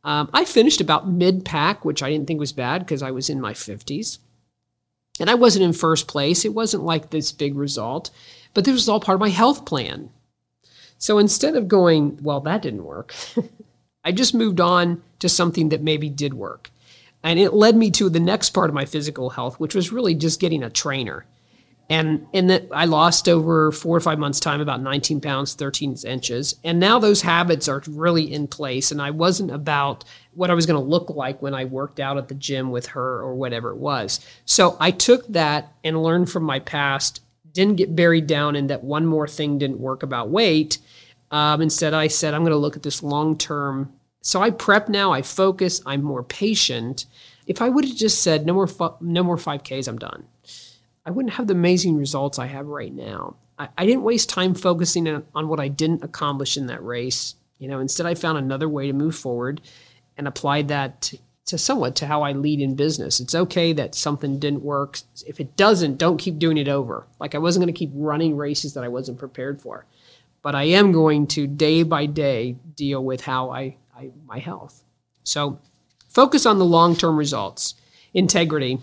Um, 0.04 0.30
I 0.32 0.44
finished 0.44 0.80
about 0.80 1.08
mid 1.08 1.44
pack, 1.44 1.84
which 1.84 2.02
I 2.02 2.10
didn't 2.10 2.28
think 2.28 2.38
was 2.38 2.52
bad 2.52 2.80
because 2.80 3.02
I 3.02 3.10
was 3.10 3.28
in 3.28 3.40
my 3.40 3.52
50s. 3.52 4.18
And 5.18 5.28
I 5.28 5.34
wasn't 5.34 5.64
in 5.64 5.72
first 5.72 6.06
place. 6.06 6.44
It 6.44 6.54
wasn't 6.54 6.84
like 6.84 7.10
this 7.10 7.32
big 7.32 7.56
result, 7.56 8.10
but 8.54 8.64
this 8.64 8.74
was 8.74 8.88
all 8.88 9.00
part 9.00 9.16
of 9.16 9.20
my 9.20 9.30
health 9.30 9.64
plan. 9.64 10.10
So 10.98 11.18
instead 11.18 11.56
of 11.56 11.68
going, 11.68 12.18
well, 12.22 12.40
that 12.40 12.62
didn't 12.62 12.84
work, 12.84 13.14
I 14.04 14.12
just 14.12 14.34
moved 14.34 14.60
on 14.60 15.02
to 15.26 15.34
something 15.34 15.70
that 15.70 15.82
maybe 15.82 16.08
did 16.08 16.34
work. 16.34 16.70
And 17.22 17.38
it 17.40 17.54
led 17.54 17.76
me 17.76 17.90
to 17.92 18.08
the 18.08 18.20
next 18.20 18.50
part 18.50 18.70
of 18.70 18.74
my 18.74 18.84
physical 18.84 19.30
health, 19.30 19.58
which 19.58 19.74
was 19.74 19.92
really 19.92 20.14
just 20.14 20.40
getting 20.40 20.62
a 20.62 20.70
trainer. 20.70 21.26
And 21.88 22.26
and 22.34 22.50
that 22.50 22.66
I 22.72 22.84
lost 22.84 23.28
over 23.28 23.70
four 23.70 23.96
or 23.96 24.00
five 24.00 24.18
months' 24.18 24.40
time 24.40 24.60
about 24.60 24.80
19 24.80 25.20
pounds, 25.20 25.54
13 25.54 25.96
inches. 26.04 26.56
And 26.64 26.80
now 26.80 26.98
those 26.98 27.22
habits 27.22 27.68
are 27.68 27.82
really 27.88 28.32
in 28.32 28.48
place. 28.48 28.90
And 28.90 29.00
I 29.00 29.10
wasn't 29.10 29.52
about 29.52 30.04
what 30.34 30.50
I 30.50 30.54
was 30.54 30.66
going 30.66 30.80
to 30.80 30.88
look 30.88 31.10
like 31.10 31.40
when 31.40 31.54
I 31.54 31.64
worked 31.64 32.00
out 32.00 32.18
at 32.18 32.28
the 32.28 32.34
gym 32.34 32.70
with 32.70 32.86
her 32.86 33.20
or 33.20 33.34
whatever 33.34 33.70
it 33.70 33.78
was. 33.78 34.24
So 34.44 34.76
I 34.80 34.90
took 34.90 35.26
that 35.28 35.72
and 35.84 36.02
learned 36.02 36.30
from 36.30 36.42
my 36.42 36.58
past, 36.58 37.22
didn't 37.52 37.76
get 37.76 37.96
buried 37.96 38.26
down 38.26 38.56
in 38.56 38.66
that 38.66 38.84
one 38.84 39.06
more 39.06 39.28
thing 39.28 39.58
didn't 39.58 39.80
work 39.80 40.02
about 40.02 40.28
weight. 40.28 40.78
Um, 41.30 41.60
instead, 41.60 41.94
I 41.94 42.08
said, 42.08 42.34
I'm 42.34 42.42
going 42.42 42.50
to 42.50 42.56
look 42.56 42.76
at 42.76 42.82
this 42.82 43.02
long 43.02 43.38
term 43.38 43.95
so 44.26 44.42
I 44.42 44.50
prep 44.50 44.88
now, 44.88 45.12
I 45.12 45.22
focus, 45.22 45.80
I'm 45.86 46.02
more 46.02 46.24
patient. 46.24 47.06
If 47.46 47.62
I 47.62 47.68
would 47.68 47.84
have 47.84 47.94
just 47.96 48.24
said 48.24 48.44
no 48.44 48.54
more 48.54 48.66
fu- 48.66 48.96
no 49.00 49.22
more 49.22 49.36
5Ks, 49.36 49.86
I'm 49.86 49.98
done. 49.98 50.24
I 51.06 51.12
wouldn't 51.12 51.34
have 51.34 51.46
the 51.46 51.54
amazing 51.54 51.96
results 51.96 52.36
I 52.36 52.46
have 52.46 52.66
right 52.66 52.92
now. 52.92 53.36
I, 53.56 53.68
I 53.78 53.86
didn't 53.86 54.02
waste 54.02 54.28
time 54.28 54.56
focusing 54.56 55.06
on, 55.06 55.24
on 55.32 55.46
what 55.46 55.60
I 55.60 55.68
didn't 55.68 56.02
accomplish 56.02 56.56
in 56.56 56.66
that 56.66 56.84
race. 56.84 57.36
You 57.60 57.68
know, 57.68 57.78
instead 57.78 58.04
I 58.04 58.16
found 58.16 58.36
another 58.36 58.68
way 58.68 58.88
to 58.88 58.92
move 58.92 59.14
forward 59.14 59.60
and 60.18 60.26
applied 60.26 60.66
that 60.68 61.02
to, 61.02 61.18
to 61.44 61.56
somewhat 61.56 61.94
to 61.94 62.06
how 62.06 62.22
I 62.22 62.32
lead 62.32 62.60
in 62.60 62.74
business. 62.74 63.20
It's 63.20 63.36
okay 63.36 63.72
that 63.74 63.94
something 63.94 64.40
didn't 64.40 64.64
work. 64.64 64.98
If 65.24 65.38
it 65.38 65.56
doesn't, 65.56 65.98
don't 65.98 66.18
keep 66.18 66.40
doing 66.40 66.58
it 66.58 66.66
over. 66.66 67.06
Like 67.20 67.36
I 67.36 67.38
wasn't 67.38 67.62
going 67.62 67.72
to 67.72 67.78
keep 67.78 67.92
running 67.94 68.36
races 68.36 68.74
that 68.74 68.82
I 68.82 68.88
wasn't 68.88 69.20
prepared 69.20 69.62
for. 69.62 69.86
But 70.42 70.56
I 70.56 70.64
am 70.64 70.90
going 70.90 71.28
to 71.28 71.46
day 71.46 71.84
by 71.84 72.06
day 72.06 72.56
deal 72.74 73.04
with 73.04 73.20
how 73.20 73.50
I, 73.50 73.76
I 73.96 74.10
my 74.26 74.38
health. 74.38 74.84
So 75.24 75.58
focus 76.08 76.46
on 76.46 76.58
the 76.58 76.64
long-term 76.64 77.16
results. 77.16 77.74
Integrity 78.12 78.78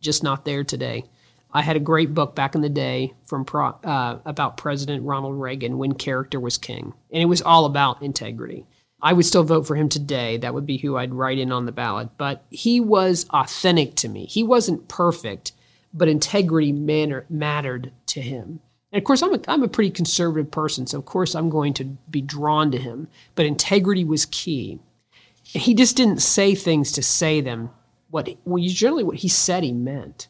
just 0.00 0.22
not 0.22 0.44
there 0.44 0.64
today. 0.64 1.04
I 1.52 1.62
had 1.62 1.76
a 1.76 1.80
great 1.80 2.12
book 2.12 2.34
back 2.34 2.54
in 2.54 2.60
the 2.60 2.68
day 2.68 3.14
from 3.24 3.44
pro, 3.44 3.68
uh, 3.68 4.18
about 4.24 4.56
President 4.56 5.04
Ronald 5.04 5.40
Reagan 5.40 5.78
when 5.78 5.94
character 5.94 6.38
was 6.38 6.58
king, 6.58 6.92
and 7.10 7.22
it 7.22 7.26
was 7.26 7.40
all 7.42 7.64
about 7.64 8.02
integrity. 8.02 8.66
I 9.00 9.12
would 9.12 9.26
still 9.26 9.42
vote 9.42 9.66
for 9.66 9.76
him 9.76 9.88
today. 9.88 10.36
That 10.36 10.54
would 10.54 10.66
be 10.66 10.78
who 10.78 10.96
I'd 10.96 11.14
write 11.14 11.38
in 11.38 11.52
on 11.52 11.66
the 11.66 11.72
ballot. 11.72 12.10
But 12.18 12.44
he 12.50 12.80
was 12.80 13.26
authentic 13.30 13.94
to 13.96 14.08
me. 14.08 14.26
He 14.26 14.42
wasn't 14.42 14.88
perfect, 14.88 15.52
but 15.92 16.08
integrity 16.08 16.72
manner, 16.72 17.24
mattered 17.28 17.92
to 18.06 18.20
him. 18.20 18.60
And 18.96 19.02
of 19.02 19.04
course, 19.04 19.20
I'm 19.20 19.34
a, 19.34 19.40
I'm 19.46 19.62
a 19.62 19.68
pretty 19.68 19.90
conservative 19.90 20.50
person, 20.50 20.86
so 20.86 20.98
of 20.98 21.04
course 21.04 21.34
I'm 21.34 21.50
going 21.50 21.74
to 21.74 21.84
be 21.84 22.22
drawn 22.22 22.70
to 22.70 22.78
him. 22.78 23.08
But 23.34 23.44
integrity 23.44 24.06
was 24.06 24.24
key. 24.24 24.78
And 25.52 25.62
he 25.62 25.74
just 25.74 25.98
didn't 25.98 26.22
say 26.22 26.54
things 26.54 26.92
to 26.92 27.02
say 27.02 27.42
them 27.42 27.68
what 28.08 28.26
well, 28.46 28.64
generally 28.64 29.04
what 29.04 29.18
he 29.18 29.28
said 29.28 29.64
he 29.64 29.72
meant. 29.72 30.28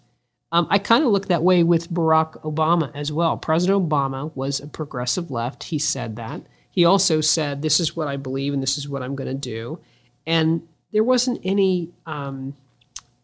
Um, 0.51 0.67
I 0.69 0.79
kind 0.79 1.05
of 1.05 1.13
look 1.13 1.29
that 1.29 1.45
way 1.45 1.63
with 1.63 1.93
Barack 1.93 2.43
Obama 2.43 2.91
as 2.93 3.13
well. 3.13 3.37
President 3.37 3.89
Obama 3.89 4.35
was 4.35 4.59
a 4.59 4.67
progressive 4.67 5.31
left. 5.31 5.63
He 5.63 5.79
said 5.79 6.17
that. 6.17 6.43
He 6.69 6.85
also 6.85 7.21
said, 7.21 7.63
"This 7.63 7.79
is 7.79 7.95
what 7.95 8.09
I 8.09 8.17
believe, 8.17 8.53
and 8.53 8.61
this 8.61 8.79
is 8.79 8.89
what 8.89 9.01
I'm 9.01 9.15
going 9.15 9.29
to 9.29 9.35
do." 9.35 9.79
And 10.27 10.67
there 10.91 11.05
wasn't 11.05 11.39
any 11.45 11.91
um, 12.05 12.57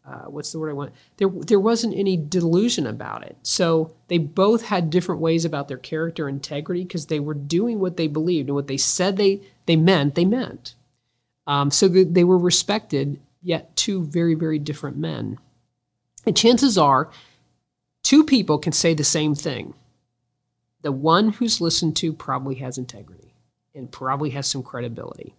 uh, 0.04 0.24
what's 0.24 0.50
the 0.50 0.58
word 0.58 0.70
I 0.70 0.74
want? 0.74 0.92
There, 1.16 1.28
there 1.28 1.60
wasn't 1.60 1.96
any 1.96 2.16
delusion 2.16 2.86
about 2.86 3.22
it. 3.24 3.36
So 3.42 3.94
they 4.08 4.18
both 4.18 4.62
had 4.62 4.90
different 4.90 5.20
ways 5.20 5.44
about 5.44 5.68
their 5.68 5.78
character 5.78 6.28
integrity 6.28 6.82
because 6.82 7.06
they 7.06 7.20
were 7.20 7.34
doing 7.34 7.78
what 7.78 7.96
they 7.96 8.08
believed 8.08 8.48
and 8.48 8.56
what 8.56 8.66
they 8.66 8.76
said 8.76 9.16
they 9.16 9.42
they 9.66 9.76
meant. 9.76 10.16
They 10.16 10.24
meant. 10.24 10.74
Um, 11.46 11.70
so 11.70 11.88
they 11.88 12.24
were 12.24 12.38
respected 12.38 13.20
yet 13.42 13.74
two 13.76 14.04
very, 14.04 14.34
very 14.34 14.58
different 14.58 14.96
men. 14.96 15.38
And 16.26 16.36
chances 16.36 16.78
are, 16.78 17.10
two 18.02 18.24
people 18.24 18.58
can 18.58 18.72
say 18.72 18.94
the 18.94 19.04
same 19.04 19.34
thing. 19.34 19.74
The 20.82 20.92
one 20.92 21.30
who's 21.30 21.60
listened 21.60 21.96
to 21.96 22.12
probably 22.12 22.56
has 22.56 22.78
integrity 22.78 23.34
and 23.74 23.90
probably 23.90 24.30
has 24.30 24.48
some 24.48 24.62
credibility. 24.62 25.34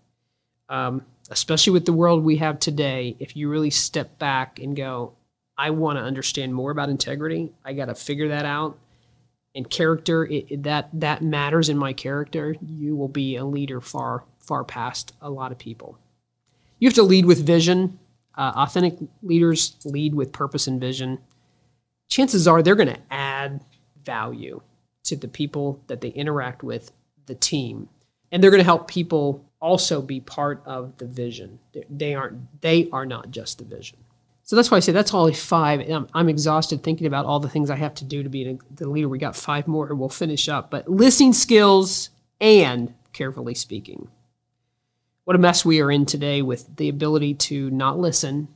Um, 0.73 1.05
especially 1.29 1.71
with 1.71 1.85
the 1.85 1.93
world 1.93 2.23
we 2.23 2.37
have 2.37 2.57
today, 2.57 3.15
if 3.19 3.37
you 3.37 3.47
really 3.47 3.69
step 3.69 4.17
back 4.17 4.57
and 4.57 4.75
go, 4.75 5.13
I 5.55 5.69
want 5.69 5.99
to 5.99 6.03
understand 6.03 6.55
more 6.55 6.71
about 6.71 6.89
integrity, 6.89 7.51
I 7.63 7.73
got 7.73 7.85
to 7.85 7.95
figure 7.95 8.29
that 8.29 8.45
out. 8.45 8.79
And 9.53 9.69
character, 9.69 10.25
it, 10.25 10.47
it, 10.49 10.63
that 10.63 10.89
that 10.93 11.21
matters 11.21 11.69
in 11.69 11.77
my 11.77 11.93
character. 11.93 12.55
You 12.59 12.95
will 12.95 13.07
be 13.07 13.35
a 13.35 13.45
leader 13.45 13.81
far 13.81 14.23
far 14.39 14.63
past 14.63 15.13
a 15.21 15.29
lot 15.29 15.51
of 15.51 15.59
people. 15.59 15.99
You 16.79 16.87
have 16.87 16.95
to 16.95 17.03
lead 17.03 17.25
with 17.25 17.45
vision. 17.45 17.99
Uh, 18.35 18.51
authentic 18.55 18.95
leaders 19.21 19.77
lead 19.85 20.15
with 20.15 20.31
purpose 20.31 20.65
and 20.65 20.81
vision. 20.81 21.19
Chances 22.09 22.47
are 22.47 22.63
they're 22.63 22.73
going 22.73 22.87
to 22.87 22.99
add 23.11 23.63
value 24.03 24.59
to 25.03 25.15
the 25.15 25.27
people 25.27 25.79
that 25.85 26.01
they 26.01 26.09
interact 26.09 26.63
with, 26.63 26.91
the 27.27 27.35
team, 27.35 27.89
and 28.31 28.41
they're 28.41 28.49
going 28.49 28.59
to 28.59 28.65
help 28.65 28.87
people 28.87 29.45
also 29.63 30.01
be 30.01 30.19
part 30.19 30.61
of 30.65 30.95
the 30.97 31.05
vision. 31.05 31.57
They 31.89 32.13
aren't. 32.13 32.61
They 32.61 32.89
are 32.91 33.05
not 33.05 33.31
just 33.31 33.57
the 33.57 33.65
vision. 33.65 33.97
So 34.43 34.57
that's 34.57 34.69
why 34.69 34.77
I 34.77 34.81
say 34.81 34.91
that's 34.91 35.13
only 35.13 35.33
five. 35.33 35.89
I'm, 35.89 36.07
I'm, 36.13 36.27
exhausted 36.27 36.83
thinking 36.83 37.07
about 37.07 37.25
all 37.25 37.39
the 37.39 37.47
things 37.47 37.69
I 37.69 37.77
have 37.77 37.95
to 37.95 38.05
do 38.05 38.23
to 38.23 38.29
be 38.29 38.59
the 38.75 38.89
leader. 38.89 39.07
We 39.07 39.17
got 39.17 39.37
five 39.37 39.67
more, 39.67 39.89
and 39.89 39.97
we'll 39.97 40.09
finish 40.09 40.49
up. 40.49 40.69
But 40.69 40.89
listening 40.89 41.31
skills 41.31 42.09
and 42.41 42.93
carefully 43.13 43.55
speaking 43.55 44.09
what 45.23 45.35
a 45.35 45.39
mess 45.39 45.63
we 45.63 45.81
are 45.81 45.91
in 45.91 46.05
today 46.05 46.41
with 46.41 46.75
the 46.75 46.89
ability 46.89 47.33
to 47.33 47.69
not 47.71 47.97
listen 47.97 48.47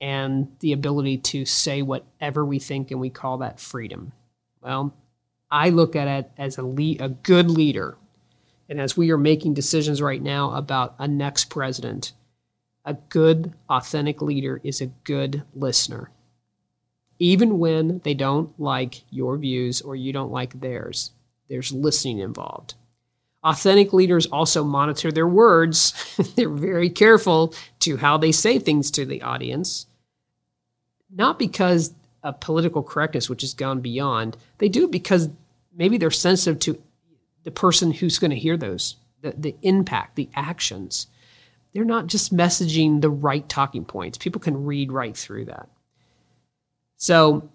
and 0.00 0.48
the 0.60 0.72
ability 0.72 1.18
to 1.18 1.44
say 1.44 1.82
whatever 1.82 2.44
we 2.44 2.58
think 2.58 2.90
and 2.90 3.00
we 3.00 3.10
call 3.10 3.38
that 3.38 3.60
freedom. 3.60 4.12
Well, 4.62 4.94
I 5.50 5.70
look 5.70 5.94
at 5.94 6.08
it 6.08 6.30
as 6.38 6.58
a 6.58 6.62
lead, 6.62 7.00
a 7.00 7.10
good 7.10 7.50
leader. 7.50 7.96
And 8.68 8.80
as 8.80 8.96
we 8.96 9.10
are 9.10 9.18
making 9.18 9.54
decisions 9.54 10.00
right 10.00 10.22
now 10.22 10.52
about 10.52 10.94
a 10.98 11.06
next 11.06 11.50
president, 11.50 12.12
a 12.84 12.94
good, 12.94 13.52
authentic 13.68 14.22
leader 14.22 14.60
is 14.62 14.80
a 14.80 14.86
good 15.04 15.42
listener. 15.54 16.10
Even 17.18 17.58
when 17.58 18.00
they 18.04 18.14
don't 18.14 18.58
like 18.58 19.02
your 19.10 19.36
views 19.36 19.80
or 19.80 19.94
you 19.96 20.12
don't 20.12 20.32
like 20.32 20.60
theirs, 20.60 21.12
there's 21.48 21.72
listening 21.72 22.18
involved. 22.18 22.74
Authentic 23.42 23.92
leaders 23.92 24.26
also 24.26 24.64
monitor 24.64 25.12
their 25.12 25.28
words. 25.28 25.92
They're 26.36 26.48
very 26.48 26.88
careful 26.88 27.54
to 27.80 27.98
how 27.98 28.16
they 28.16 28.32
say 28.32 28.58
things 28.58 28.90
to 28.92 29.04
the 29.04 29.22
audience, 29.22 29.86
not 31.10 31.38
because 31.38 31.94
of 32.22 32.40
political 32.40 32.82
correctness, 32.82 33.28
which 33.28 33.42
has 33.42 33.52
gone 33.52 33.80
beyond. 33.80 34.38
They 34.58 34.70
do 34.70 34.88
because 34.88 35.28
maybe 35.76 35.98
they're 35.98 36.10
sensitive 36.10 36.58
to 36.60 36.82
the 37.44 37.50
person 37.50 37.92
who's 37.92 38.18
going 38.18 38.30
to 38.30 38.36
hear 38.36 38.56
those, 38.56 38.96
the, 39.22 39.32
the 39.36 39.56
impact, 39.62 40.16
the 40.16 40.28
actions. 40.34 41.06
They're 41.72 41.84
not 41.84 42.06
just 42.06 42.34
messaging 42.34 43.00
the 43.00 43.10
right 43.10 43.48
talking 43.48 43.84
points. 43.84 44.18
People 44.18 44.40
can 44.40 44.64
read 44.64 44.92
right 44.92 45.16
through 45.16 45.46
that. 45.46 45.68
So 46.96 47.50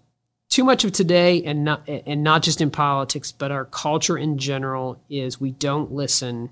too 0.50 0.64
much 0.64 0.84
of 0.84 0.92
today 0.92 1.44
and 1.44 1.64
not 1.64 1.88
and 1.88 2.24
not 2.24 2.42
just 2.42 2.60
in 2.60 2.72
politics 2.72 3.32
but 3.32 3.52
our 3.52 3.66
culture 3.66 4.18
in 4.18 4.38
general 4.38 5.02
is 5.10 5.40
we 5.40 5.52
don't 5.52 5.92
listen 5.92 6.50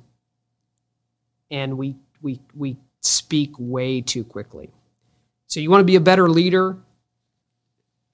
and 1.52 1.78
we 1.78 1.96
we 2.22 2.40
we 2.56 2.78
speak 3.02 3.52
way 3.58 4.02
too 4.02 4.24
quickly 4.24 4.70
so 5.48 5.60
you 5.60 5.70
want 5.70 5.82
to 5.82 5.86
be 5.86 5.96
a 5.96 6.02
better 6.02 6.30
leader 6.30 6.78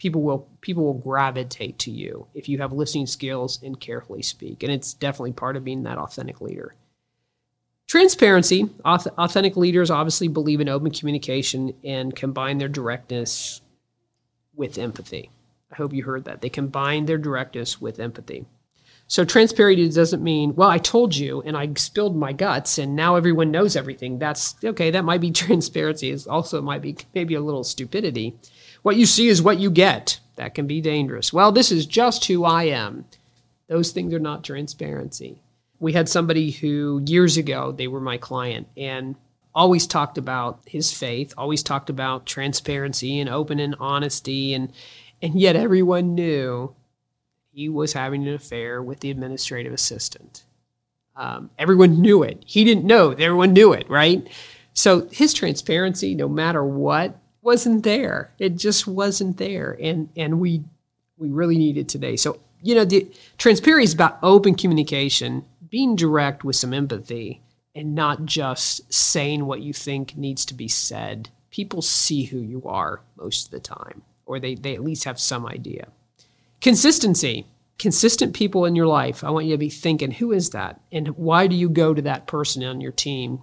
people 0.04 0.22
will 0.22 0.48
people 0.62 0.84
will 0.84 0.94
gravitate 0.94 1.80
to 1.80 1.90
you 1.90 2.28
if 2.36 2.48
you 2.48 2.60
have 2.60 2.72
listening 2.72 3.08
skills 3.08 3.60
and 3.64 3.80
carefully 3.80 4.22
speak 4.22 4.62
and 4.62 4.72
it's 4.72 4.94
definitely 4.94 5.34
part 5.34 5.56
of 5.56 5.64
being 5.64 5.84
that 5.84 5.98
authentic 5.98 6.42
leader 6.42 6.76
transparency 7.88 8.70
authentic 8.86 9.58
leaders 9.58 9.90
obviously 9.90 10.28
believe 10.28 10.62
in 10.62 10.70
open 10.70 10.92
communication 10.92 11.74
and 11.84 12.16
combine 12.16 12.60
their 12.60 12.70
directness 12.70 13.62
with 14.56 14.78
empathy 14.78 15.30
I 15.74 15.76
hope 15.76 15.94
you 15.94 16.04
heard 16.04 16.26
that. 16.26 16.42
They 16.42 16.50
combine 16.50 17.06
their 17.06 17.18
directness 17.18 17.82
with 17.82 18.00
empathy. 18.00 18.46
So 19.08 19.26
transparency 19.26 19.90
doesn't 19.90 20.24
mean, 20.24 20.56
well, 20.56 20.70
I 20.70 20.78
told 20.78 21.16
you 21.16 21.42
and 21.42 21.58
I 21.58 21.70
spilled 21.76 22.16
my 22.16 22.32
guts 22.32 22.78
and 22.78 22.96
now 22.96 23.16
everyone 23.16 23.52
knows 23.52 23.76
everything. 23.76 24.20
That's 24.20 24.56
okay, 24.64 24.92
that 24.92 25.04
might 25.04 25.22
be 25.22 25.32
transparency. 25.46 26.12
It 26.12 26.28
also 26.28 26.62
might 26.62 26.82
be 26.82 26.98
maybe 27.14 27.34
a 27.34 27.42
little 27.42 27.64
stupidity. 27.64 28.36
What 28.84 28.98
you 28.98 29.06
see 29.06 29.28
is 29.28 29.42
what 29.42 29.60
you 29.60 29.72
get. 29.72 30.20
That 30.36 30.56
can 30.56 30.68
be 30.68 30.82
dangerous. 30.82 31.34
Well, 31.34 31.52
this 31.52 31.72
is 31.72 31.86
just 31.86 32.26
who 32.26 32.44
I 32.44 32.64
am. 32.66 33.06
Those 33.68 33.92
things 33.92 34.14
are 34.14 34.20
not 34.20 34.44
transparency. 34.44 35.42
We 35.80 35.94
had 35.94 36.10
somebody 36.10 36.52
who 36.52 37.02
years 37.06 37.38
ago, 37.38 37.72
they 37.72 37.88
were 37.88 38.00
my 38.00 38.18
client 38.18 38.68
and 38.78 39.16
always 39.56 39.86
talked 39.86 40.18
about 40.18 40.60
his 40.66 40.92
faith, 40.92 41.34
always 41.38 41.64
talked 41.64 41.90
about 41.90 42.26
transparency 42.26 43.20
and 43.20 43.30
open 43.30 43.60
and 43.60 43.76
honesty 43.80 44.54
and 44.54 44.72
and 45.22 45.40
yet 45.40 45.56
everyone 45.56 46.16
knew 46.16 46.76
he 47.54 47.70
was 47.70 47.94
having 47.94 48.28
an 48.28 48.34
affair 48.34 48.84
with 48.84 49.00
the 49.00 49.10
administrative 49.10 49.72
assistant. 49.72 50.44
Um, 51.16 51.50
everyone 51.58 52.02
knew 52.02 52.24
it. 52.24 52.44
He 52.46 52.66
didn't 52.66 52.84
know, 52.84 53.12
everyone 53.12 53.54
knew 53.54 53.72
it, 53.72 53.90
right? 53.90 54.28
So 54.74 55.08
his 55.12 55.34
transparency, 55.34 56.14
no 56.16 56.28
matter 56.28 56.66
what, 56.66 57.18
wasn't 57.44 57.84
there. 57.84 58.32
It 58.40 58.56
just 58.56 58.88
wasn't 58.88 59.38
there. 59.38 59.78
And 59.80 60.10
and 60.16 60.40
we 60.40 60.64
we 61.18 61.30
really 61.30 61.58
need 61.58 61.78
it 61.78 61.88
today. 61.88 62.16
So, 62.16 62.40
you 62.62 62.76
know, 62.76 62.86
the 62.86 63.08
transparency 63.38 63.84
is 63.86 63.94
about 63.94 64.20
open 64.24 64.56
communication, 64.56 65.46
being 65.70 65.96
direct 65.96 66.44
with 66.44 66.56
some 66.56 66.74
empathy, 66.74 67.42
and 67.76 67.94
not 67.96 68.26
just 68.26 68.92
saying 68.92 69.46
what 69.46 69.62
you 69.62 69.74
think 69.74 70.18
needs 70.18 70.46
to 70.46 70.54
be 70.54 70.68
said. 70.68 71.30
People 71.52 71.82
see 71.82 72.24
who 72.24 72.40
you 72.40 72.64
are 72.66 73.02
most 73.16 73.46
of 73.46 73.52
the 73.52 73.60
time 73.60 74.02
or 74.26 74.40
they, 74.40 74.56
they 74.56 74.74
at 74.74 74.84
least 74.84 75.04
have 75.04 75.20
some 75.20 75.46
idea. 75.46 75.88
Consistency. 76.62 77.46
Consistent 77.80 78.34
people 78.34 78.66
in 78.66 78.76
your 78.76 78.88
life. 78.88 79.24
I 79.24 79.32
want 79.32 79.46
you 79.46 79.54
to 79.54 79.58
be 79.58 79.70
thinking, 79.70 80.12
who 80.12 80.32
is 80.32 80.52
that? 80.52 80.80
And 80.92 81.10
why 81.10 81.48
do 81.48 81.56
you 81.56 81.70
go 81.70 81.94
to 81.94 82.02
that 82.04 82.28
person 82.28 82.64
on 82.64 82.80
your 82.80 82.92
team? 82.92 83.42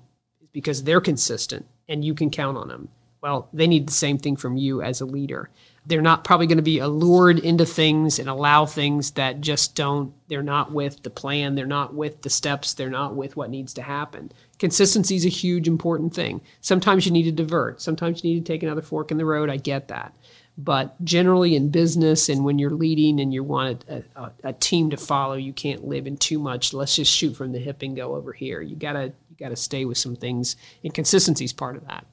Because 0.53 0.85
they're 0.85 1.01
consistent 1.01 1.67
and 1.89 2.05
you 2.05 2.15
can 2.15 2.31
count 2.31 2.57
on 2.57 2.69
them. 2.69 2.89
Well, 3.23 3.49
they 3.53 3.67
need 3.67 3.87
the 3.87 3.93
same 3.93 4.19
thing 4.19 4.37
from 4.37 4.57
you 4.57 4.83
as 4.83 5.01
a 5.01 5.07
leader. 5.07 5.51
They're 5.87 6.03
not 6.03 6.25
probably 6.25 6.47
going 6.47 6.59
to 6.59 6.63
be 6.63 6.79
allured 6.79 7.39
into 7.39 7.65
things 7.67 8.19
and 8.19 8.29
allow 8.29 8.67
things 8.67 9.13
that 9.13 9.41
just 9.41 9.75
don't, 9.75 10.13
they're 10.29 10.43
not 10.43 10.73
with 10.73 11.03
the 11.03 11.11
plan, 11.11 11.55
they're 11.55 11.67
not 11.67 11.95
with 11.95 12.23
the 12.23 12.31
steps, 12.31 12.75
they're 12.75 12.91
not 12.91 13.17
with 13.17 13.37
what 13.37 13.51
needs 13.51 13.75
to 13.75 13.83
happen. 13.83 14.31
Consistency 14.59 15.17
is 15.17 15.25
a 15.25 15.31
huge, 15.31 15.69
important 15.69 16.15
thing. 16.15 16.41
Sometimes 16.61 17.07
you 17.07 17.13
need 17.13 17.25
to 17.25 17.33
divert, 17.33 17.81
sometimes 17.81 18.23
you 18.23 18.31
need 18.31 18.45
to 18.45 18.53
take 18.53 18.63
another 18.63 18.83
fork 18.83 19.11
in 19.11 19.19
the 19.19 19.25
road. 19.25 19.51
I 19.51 19.57
get 19.57 19.89
that. 19.89 20.15
But 20.59 21.03
generally, 21.05 21.57
in 21.57 21.71
business 21.71 22.29
and 22.29 22.45
when 22.45 22.59
you're 22.59 22.71
leading 22.71 23.21
and 23.21 23.33
you 23.33 23.43
want 23.43 23.83
a, 23.89 24.03
a, 24.15 24.33
a 24.45 24.53
team 24.53 24.91
to 24.91 24.99
follow, 24.99 25.35
you 25.35 25.55
can't 25.55 25.87
live 25.87 26.07
in 26.07 26.19
too 26.19 26.39
much. 26.39 26.75
Let's 26.75 26.97
just 26.97 27.11
shoot 27.11 27.35
from 27.35 27.53
the 27.53 27.59
hip 27.59 27.81
and 27.81 27.97
go 27.97 28.15
over 28.15 28.33
here. 28.33 28.61
You 28.61 28.77
gotta 28.77 29.05
you 29.31 29.37
gotta 29.39 29.57
stay 29.57 29.87
with 29.87 29.97
some 29.97 30.17
things, 30.17 30.57
and 30.85 30.93
consistency 30.93 31.47
is 31.47 31.55
part 31.55 31.77
of 31.77 31.87
that 31.87 32.05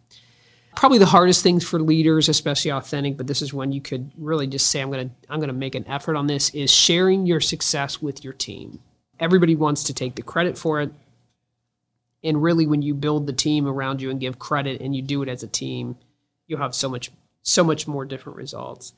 probably 0.78 1.00
the 1.00 1.08
hardest 1.08 1.42
things 1.42 1.68
for 1.68 1.80
leaders, 1.80 2.30
especially 2.30 2.72
authentic, 2.72 3.18
but 3.18 3.26
this 3.26 3.42
is 3.42 3.52
when 3.52 3.72
you 3.72 3.82
could 3.82 4.12
really 4.16 4.46
just 4.46 4.68
say, 4.68 4.80
I'm 4.80 4.92
gonna 4.92 5.10
I'm 5.28 5.40
gonna 5.40 5.52
make 5.54 5.74
an 5.74 5.88
effort 5.88 6.16
on 6.16 6.28
this, 6.28 6.52
is 6.52 6.72
sharing 6.72 7.26
your 7.26 7.42
success 7.42 8.00
with 8.00 8.24
your 8.24 8.34
team. 8.34 8.80
Everybody 9.20 9.56
wants 9.56 9.84
to 9.86 9.94
take 9.94 10.14
the 10.16 10.22
credit 10.22 10.56
for 10.56 10.82
it. 10.82 10.92
And 12.24 12.44
really 12.44 12.68
when 12.68 12.84
you 12.84 12.94
build 12.94 13.26
the 13.26 13.34
team 13.34 13.68
around 13.68 14.02
you 14.02 14.12
and 14.12 14.20
give 14.20 14.38
credit 14.38 14.82
and 14.82 14.96
you 14.96 15.02
do 15.02 15.24
it 15.24 15.30
as 15.30 15.42
a 15.42 15.48
team, 15.48 15.98
you'll 16.46 16.60
have 16.60 16.76
so 16.76 16.90
much 16.90 17.12
so 17.42 17.64
much 17.64 17.88
more 17.88 18.06
different 18.06 18.38
results. 18.38 18.94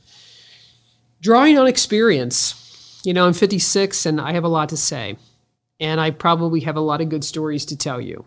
Drawing 1.22 1.58
on 1.58 1.68
experience. 1.68 3.02
You 3.06 3.14
know, 3.14 3.26
I'm 3.26 3.34
56 3.34 4.06
and 4.06 4.20
I 4.20 4.34
have 4.34 4.44
a 4.44 4.50
lot 4.50 4.70
to 4.70 4.78
say. 4.78 5.16
And 5.80 6.02
I 6.02 6.12
probably 6.12 6.60
have 6.62 6.76
a 6.76 6.82
lot 6.82 7.00
of 7.00 7.08
good 7.08 7.24
stories 7.24 7.64
to 7.68 7.78
tell 7.78 8.02
you. 8.02 8.26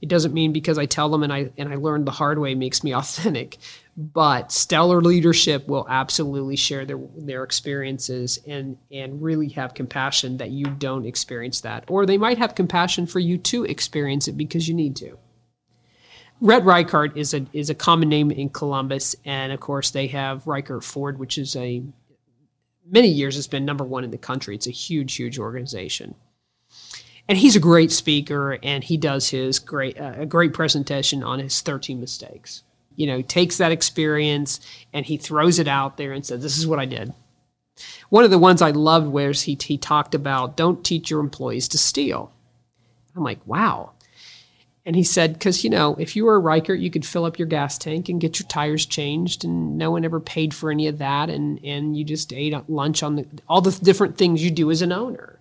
It 0.00 0.08
doesn't 0.08 0.34
mean 0.34 0.52
because 0.52 0.78
I 0.78 0.86
tell 0.86 1.08
them 1.08 1.24
and 1.24 1.32
I 1.32 1.50
and 1.58 1.68
I 1.68 1.74
learned 1.74 2.06
the 2.06 2.12
hard 2.12 2.38
way 2.38 2.54
makes 2.54 2.84
me 2.84 2.94
authentic. 2.94 3.58
But 3.96 4.52
stellar 4.52 5.02
leadership 5.02 5.66
will 5.66 5.86
absolutely 5.88 6.56
share 6.56 6.84
their 6.84 7.00
their 7.16 7.42
experiences 7.42 8.38
and 8.46 8.76
and 8.92 9.20
really 9.20 9.48
have 9.50 9.74
compassion 9.74 10.36
that 10.36 10.50
you 10.50 10.66
don't 10.66 11.06
experience 11.06 11.60
that. 11.62 11.84
Or 11.88 12.06
they 12.06 12.18
might 12.18 12.38
have 12.38 12.54
compassion 12.54 13.06
for 13.06 13.18
you 13.18 13.38
to 13.38 13.64
experience 13.64 14.28
it 14.28 14.36
because 14.36 14.68
you 14.68 14.74
need 14.74 14.94
to. 14.96 15.18
Rhett 16.40 16.62
Ricart 16.62 17.16
is 17.16 17.34
a 17.34 17.44
is 17.52 17.68
a 17.68 17.74
common 17.74 18.08
name 18.08 18.30
in 18.30 18.50
Columbus, 18.50 19.16
and 19.24 19.52
of 19.52 19.58
course 19.58 19.90
they 19.90 20.06
have 20.08 20.44
Ricart 20.44 20.84
Ford, 20.84 21.18
which 21.18 21.36
is 21.38 21.56
a 21.56 21.82
many 22.88 23.08
years 23.08 23.34
has 23.34 23.48
been 23.48 23.64
number 23.64 23.84
one 23.84 24.04
in 24.04 24.12
the 24.12 24.18
country. 24.18 24.54
It's 24.54 24.68
a 24.68 24.70
huge, 24.70 25.16
huge 25.16 25.40
organization 25.40 26.14
and 27.28 27.36
he's 27.36 27.56
a 27.56 27.60
great 27.60 27.92
speaker 27.92 28.58
and 28.62 28.82
he 28.82 28.96
does 28.96 29.28
his 29.28 29.58
great 29.58 30.00
uh, 30.00 30.14
a 30.16 30.26
great 30.26 30.54
presentation 30.54 31.22
on 31.22 31.38
his 31.38 31.60
13 31.60 32.00
mistakes. 32.00 32.62
You 32.96 33.06
know 33.06 33.22
takes 33.22 33.58
that 33.58 33.72
experience 33.72 34.60
and 34.92 35.06
he 35.06 35.16
throws 35.16 35.58
it 35.58 35.68
out 35.68 35.96
there 35.96 36.12
and 36.12 36.24
says 36.24 36.42
this 36.42 36.58
is 36.58 36.66
what 36.66 36.80
i 36.80 36.86
did. 36.86 37.12
One 38.08 38.24
of 38.24 38.30
the 38.30 38.38
ones 38.38 38.62
i 38.62 38.70
loved 38.70 39.08
was 39.08 39.42
he, 39.42 39.56
he 39.60 39.76
talked 39.76 40.14
about 40.14 40.56
don't 40.56 40.84
teach 40.84 41.10
your 41.10 41.20
employees 41.20 41.68
to 41.68 41.78
steal. 41.78 42.32
I'm 43.14 43.22
like 43.22 43.46
wow. 43.46 43.92
And 44.86 44.96
he 44.96 45.04
said 45.04 45.34
because 45.34 45.62
you 45.64 45.70
know 45.70 45.96
if 45.98 46.16
you 46.16 46.24
were 46.24 46.36
a 46.36 46.42
Ricart, 46.42 46.80
you 46.80 46.90
could 46.90 47.04
fill 47.04 47.26
up 47.26 47.38
your 47.38 47.46
gas 47.46 47.76
tank 47.76 48.08
and 48.08 48.22
get 48.22 48.40
your 48.40 48.48
tires 48.48 48.86
changed 48.86 49.44
and 49.44 49.76
no 49.76 49.90
one 49.90 50.04
ever 50.04 50.18
paid 50.18 50.54
for 50.54 50.70
any 50.70 50.86
of 50.86 50.96
that 50.98 51.28
and 51.28 51.62
and 51.62 51.94
you 51.94 52.04
just 52.04 52.32
ate 52.32 52.54
lunch 52.70 53.02
on 53.02 53.16
the 53.16 53.26
all 53.48 53.60
the 53.60 53.78
different 53.84 54.16
things 54.16 54.42
you 54.42 54.50
do 54.50 54.70
as 54.70 54.80
an 54.80 54.92
owner 54.92 55.37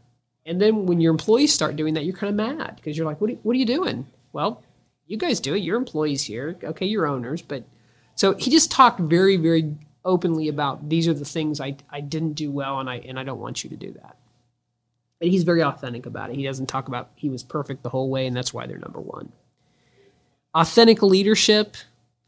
and 0.48 0.62
then 0.62 0.86
when 0.86 1.01
your 1.01 1.12
employees 1.12 1.54
start 1.54 1.75
doing 1.75 1.94
that, 1.94 2.06
you're 2.06 2.16
kind 2.16 2.30
of 2.30 2.58
mad 2.58 2.77
because 2.77 2.98
you're 2.98 3.06
like, 3.06 3.20
what 3.20 3.30
are, 3.30 3.36
what 3.44 3.54
are 3.54 3.60
you 3.60 3.66
doing? 3.66 4.08
Well, 4.32 4.63
you 5.06 5.18
guys 5.18 5.42
do 5.42 5.54
it. 5.54 5.60
You're 5.60 5.77
employees 5.77 6.24
here. 6.24 6.58
Okay, 6.63 6.86
you're 6.86 7.06
owners. 7.06 7.42
But 7.42 7.66
so 8.16 8.34
he 8.34 8.50
just 8.50 8.72
talked 8.72 9.00
very, 9.01 9.36
very 9.36 9.75
openly 10.06 10.48
about 10.48 10.88
these 10.88 11.06
are 11.08 11.13
the 11.13 11.25
things 11.25 11.60
I, 11.60 11.75
I 11.92 12.00
didn't 12.00 12.34
do 12.34 12.50
well 12.50 12.80
and 12.80 12.89
I, 12.89 13.00
and 13.00 13.20
I 13.20 13.25
don't 13.25 13.42
want 13.42 13.66
you 13.66 13.70
to 13.70 13.75
do 13.75 13.92
that. 13.92 14.16
And 15.20 15.30
he's 15.30 15.44
very 15.44 15.62
authentic 15.62 16.05
about 16.05 16.29
it. 16.29 16.38
He 16.38 16.44
doesn't 16.44 16.68
talk 16.68 16.88
about 16.88 17.10
he 17.16 17.29
was 17.29 17.44
perfect 17.44 17.83
the 17.83 17.90
whole 17.90 18.10
way 18.10 18.25
and 18.25 18.36
that's 18.36 18.53
why 18.53 18.68
they're 18.68 18.77
number 18.77 19.01
one. 19.01 19.31
Authentic 20.53 21.01
leadership, 21.01 21.75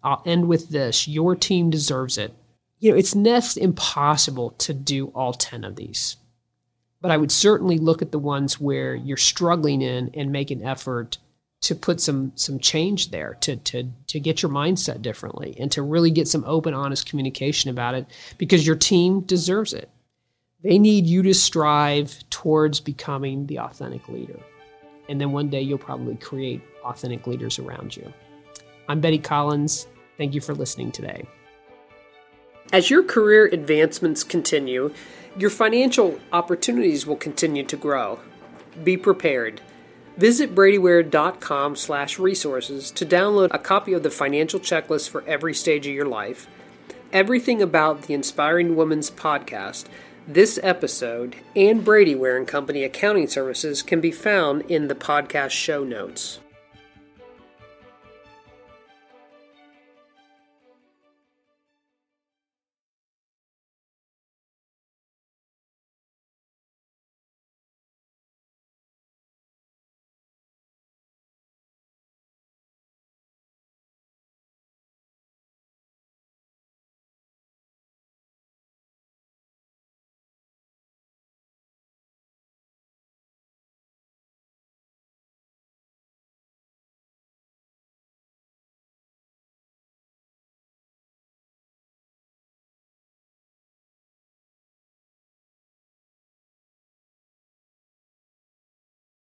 I'll 0.04 0.24
end 0.26 0.50
with 0.50 0.70
this 0.70 1.08
your 1.08 1.36
team 1.36 1.70
deserves 1.70 2.18
it. 2.18 2.34
You 2.80 2.92
know, 2.92 2.98
it's 2.98 3.16
next 3.16 3.56
impossible 3.56 4.52
to 4.52 4.74
do 4.74 5.08
all 5.16 5.34
10 5.34 5.64
of 5.64 5.78
these 5.78 6.18
but 7.02 7.12
I 7.12 7.18
would 7.18 7.32
certainly 7.32 7.78
look 7.78 8.02
at 8.02 8.12
the 8.12 8.20
ones 8.20 8.60
where 8.60 8.96
you're 8.96 9.18
struggling 9.18 9.82
in 9.82 10.12
and 10.14 10.32
make 10.32 10.52
an 10.52 10.64
effort 10.64 11.18
to 11.62 11.76
put 11.76 12.00
some 12.00 12.32
some 12.36 12.60
change 12.60 13.12
there 13.12 13.38
to 13.42 13.58
to 13.58 13.90
to 14.08 14.20
get 14.20 14.42
your 14.42 14.52
mindset 14.52 15.02
differently 15.02 15.56
and 15.60 15.72
to 15.72 15.82
really 15.82 16.12
get 16.12 16.28
some 16.28 16.44
open 16.46 16.74
honest 16.74 17.10
communication 17.10 17.70
about 17.70 17.96
it 17.96 18.06
because 18.38 18.66
your 18.66 18.76
team 18.76 19.22
deserves 19.22 19.74
it. 19.74 19.90
They 20.64 20.78
need 20.78 21.06
you 21.06 21.22
to 21.24 21.34
strive 21.34 22.24
towards 22.30 22.80
becoming 22.80 23.46
the 23.48 23.60
authentic 23.60 24.08
leader. 24.10 24.40
And 25.08 25.20
then 25.20 25.32
one 25.32 25.50
day 25.50 25.62
you'll 25.62 25.78
probably 25.78 26.16
create 26.16 26.62
authentic 26.84 27.28
leaders 27.28 27.60
around 27.60 27.96
you. 27.96 28.14
I'm 28.88 29.00
Betty 29.00 29.20
Collins. 29.20 29.88
Thank 30.18 30.34
you 30.34 30.42
for 30.42 30.54
listening 30.54 30.92
today. 30.92 31.26
As 32.72 32.90
your 32.90 33.04
career 33.04 33.46
advancements 33.48 34.24
continue, 34.24 34.94
your 35.38 35.50
financial 35.50 36.20
opportunities 36.32 37.06
will 37.06 37.16
continue 37.16 37.64
to 37.64 37.78
grow. 37.78 38.20
Be 38.84 38.98
prepared. 38.98 39.62
Visit 40.18 40.54
bradyware.com 40.54 41.76
slash 41.76 42.20
resources 42.20 42.92
to 42.92 43.06
download 43.06 43.50
a 43.52 43.60
copy 43.60 43.94
of 43.94 44.04
the 44.04 44.10
financial 44.10 44.60
checklist 44.60 45.10
for 45.10 45.24
every 45.26 45.54
stage 45.54 45.88
of 45.88 45.94
your 45.94 46.06
life. 46.06 46.48
Everything 47.14 47.62
about 47.62 48.04
the 48.04 48.14
Inspiring 48.14 48.76
Woman's 48.76 49.10
podcast, 49.10 49.86
this 50.28 50.60
episode, 50.62 51.38
and 51.56 51.86
Bradyware 51.86 52.38
and 52.38 52.48
Company 52.48 52.84
accounting 52.84 53.28
services 53.28 53.82
can 53.82 54.02
be 54.02 54.12
found 54.12 54.62
in 54.64 54.90
the 54.90 54.96
podcast 54.96 55.52
show 55.52 55.84
notes. 55.84 56.40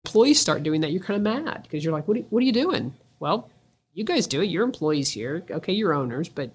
Employees 0.06 0.40
start 0.40 0.62
doing 0.62 0.80
that, 0.82 0.92
you're 0.92 1.02
kind 1.02 1.16
of 1.16 1.22
mad 1.22 1.62
because 1.64 1.82
you're 1.82 1.92
like, 1.92 2.06
what 2.06 2.16
are, 2.16 2.22
what 2.30 2.40
are 2.40 2.46
you 2.46 2.52
doing? 2.52 2.94
Well, 3.18 3.50
you 3.92 4.04
guys 4.04 4.26
do 4.26 4.40
it. 4.40 4.46
You're 4.46 4.64
employees 4.64 5.10
here. 5.10 5.42
Okay, 5.50 5.72
you're 5.72 5.92
owners. 5.92 6.28
But 6.28 6.50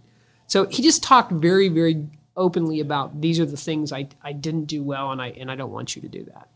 so 0.47 0.65
he 0.67 0.81
just 0.81 1.03
talked 1.03 1.31
very, 1.31 1.67
very 1.67 2.07
openly 2.37 2.79
about 2.79 3.19
these 3.19 3.39
are 3.39 3.45
the 3.45 3.57
things 3.57 3.91
I, 3.91 4.07
I 4.23 4.31
didn't 4.31 4.65
do 4.65 4.81
well 4.81 5.11
and 5.11 5.21
I, 5.21 5.29
and 5.31 5.51
I 5.51 5.55
don't 5.55 5.71
want 5.71 5.95
you 5.95 6.01
to 6.01 6.07
do 6.07 6.23
that. 6.25 6.47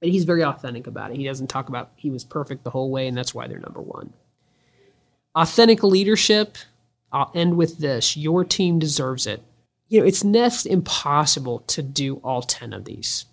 But 0.00 0.08
he's 0.08 0.24
very 0.24 0.42
authentic 0.42 0.86
about 0.86 1.10
it. 1.10 1.18
He 1.18 1.24
doesn't 1.24 1.48
talk 1.48 1.68
about 1.68 1.90
he 1.96 2.10
was 2.10 2.24
perfect 2.24 2.64
the 2.64 2.70
whole 2.70 2.90
way 2.90 3.06
and 3.06 3.16
that's 3.16 3.34
why 3.34 3.46
they're 3.46 3.58
number 3.58 3.82
one. 3.82 4.12
Authentic 5.34 5.82
leadership, 5.82 6.56
I'll 7.12 7.30
end 7.34 7.56
with 7.56 7.78
this 7.78 8.16
your 8.16 8.44
team 8.44 8.78
deserves 8.78 9.26
it. 9.26 9.42
You 9.88 10.00
know, 10.00 10.06
it's 10.06 10.24
next 10.24 10.66
impossible 10.66 11.60
to 11.66 11.82
do 11.82 12.16
all 12.24 12.42
10 12.42 12.72
of 12.72 12.84
these 12.84 13.26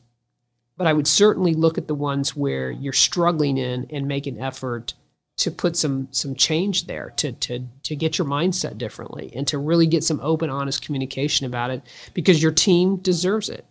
but 0.78 0.88
I 0.88 0.94
would 0.94 1.08
certainly 1.08 1.54
look 1.54 1.78
at 1.78 1.88
the 1.88 1.96
ones 1.96 2.36
where 2.36 2.72
you're 2.72 2.94
struggling 2.94 3.58
in 3.58 3.88
and 3.90 4.08
make 4.08 4.28
an 4.28 4.40
effort 4.40 4.94
to 5.38 5.52
put 5.52 5.76
some 5.76 6.08
some 6.12 6.36
change 6.36 6.88
there 6.88 7.14
to 7.18 7.32
to 7.32 7.66
to 7.84 7.96
get 7.96 8.18
your 8.18 8.28
mindset 8.28 8.78
differently 8.78 9.32
and 9.36 9.48
to 9.48 9.58
really 9.58 9.86
get 9.86 10.04
some 10.04 10.20
open 10.22 10.50
honest 10.50 10.84
communication 10.84 11.46
about 11.46 11.70
it 11.70 11.82
because 12.14 12.42
your 12.42 12.52
team 12.52 12.98
deserves 12.98 13.50
it. 13.50 13.66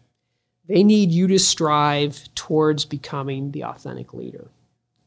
They 0.68 0.82
need 0.82 1.10
you 1.10 1.28
to 1.28 1.38
strive 1.38 2.28
towards 2.34 2.84
becoming 2.84 3.52
the 3.52 3.64
authentic 3.64 4.12
leader. 4.14 4.48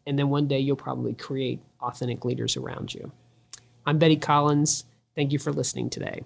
And 0.08 0.18
then 0.18 0.30
one 0.30 0.48
day 0.48 0.60
you'll 0.60 0.76
probably 0.78 1.14
create 1.14 1.60
authentic 1.82 2.26
leaders 2.26 2.58
around 2.58 2.94
you. 2.94 3.12
I'm 3.86 3.98
Betty 3.98 4.16
Collins. 4.16 4.86
Thank 5.16 5.32
you 5.34 5.40
for 5.40 5.52
listening 5.52 5.90
today. 5.90 6.24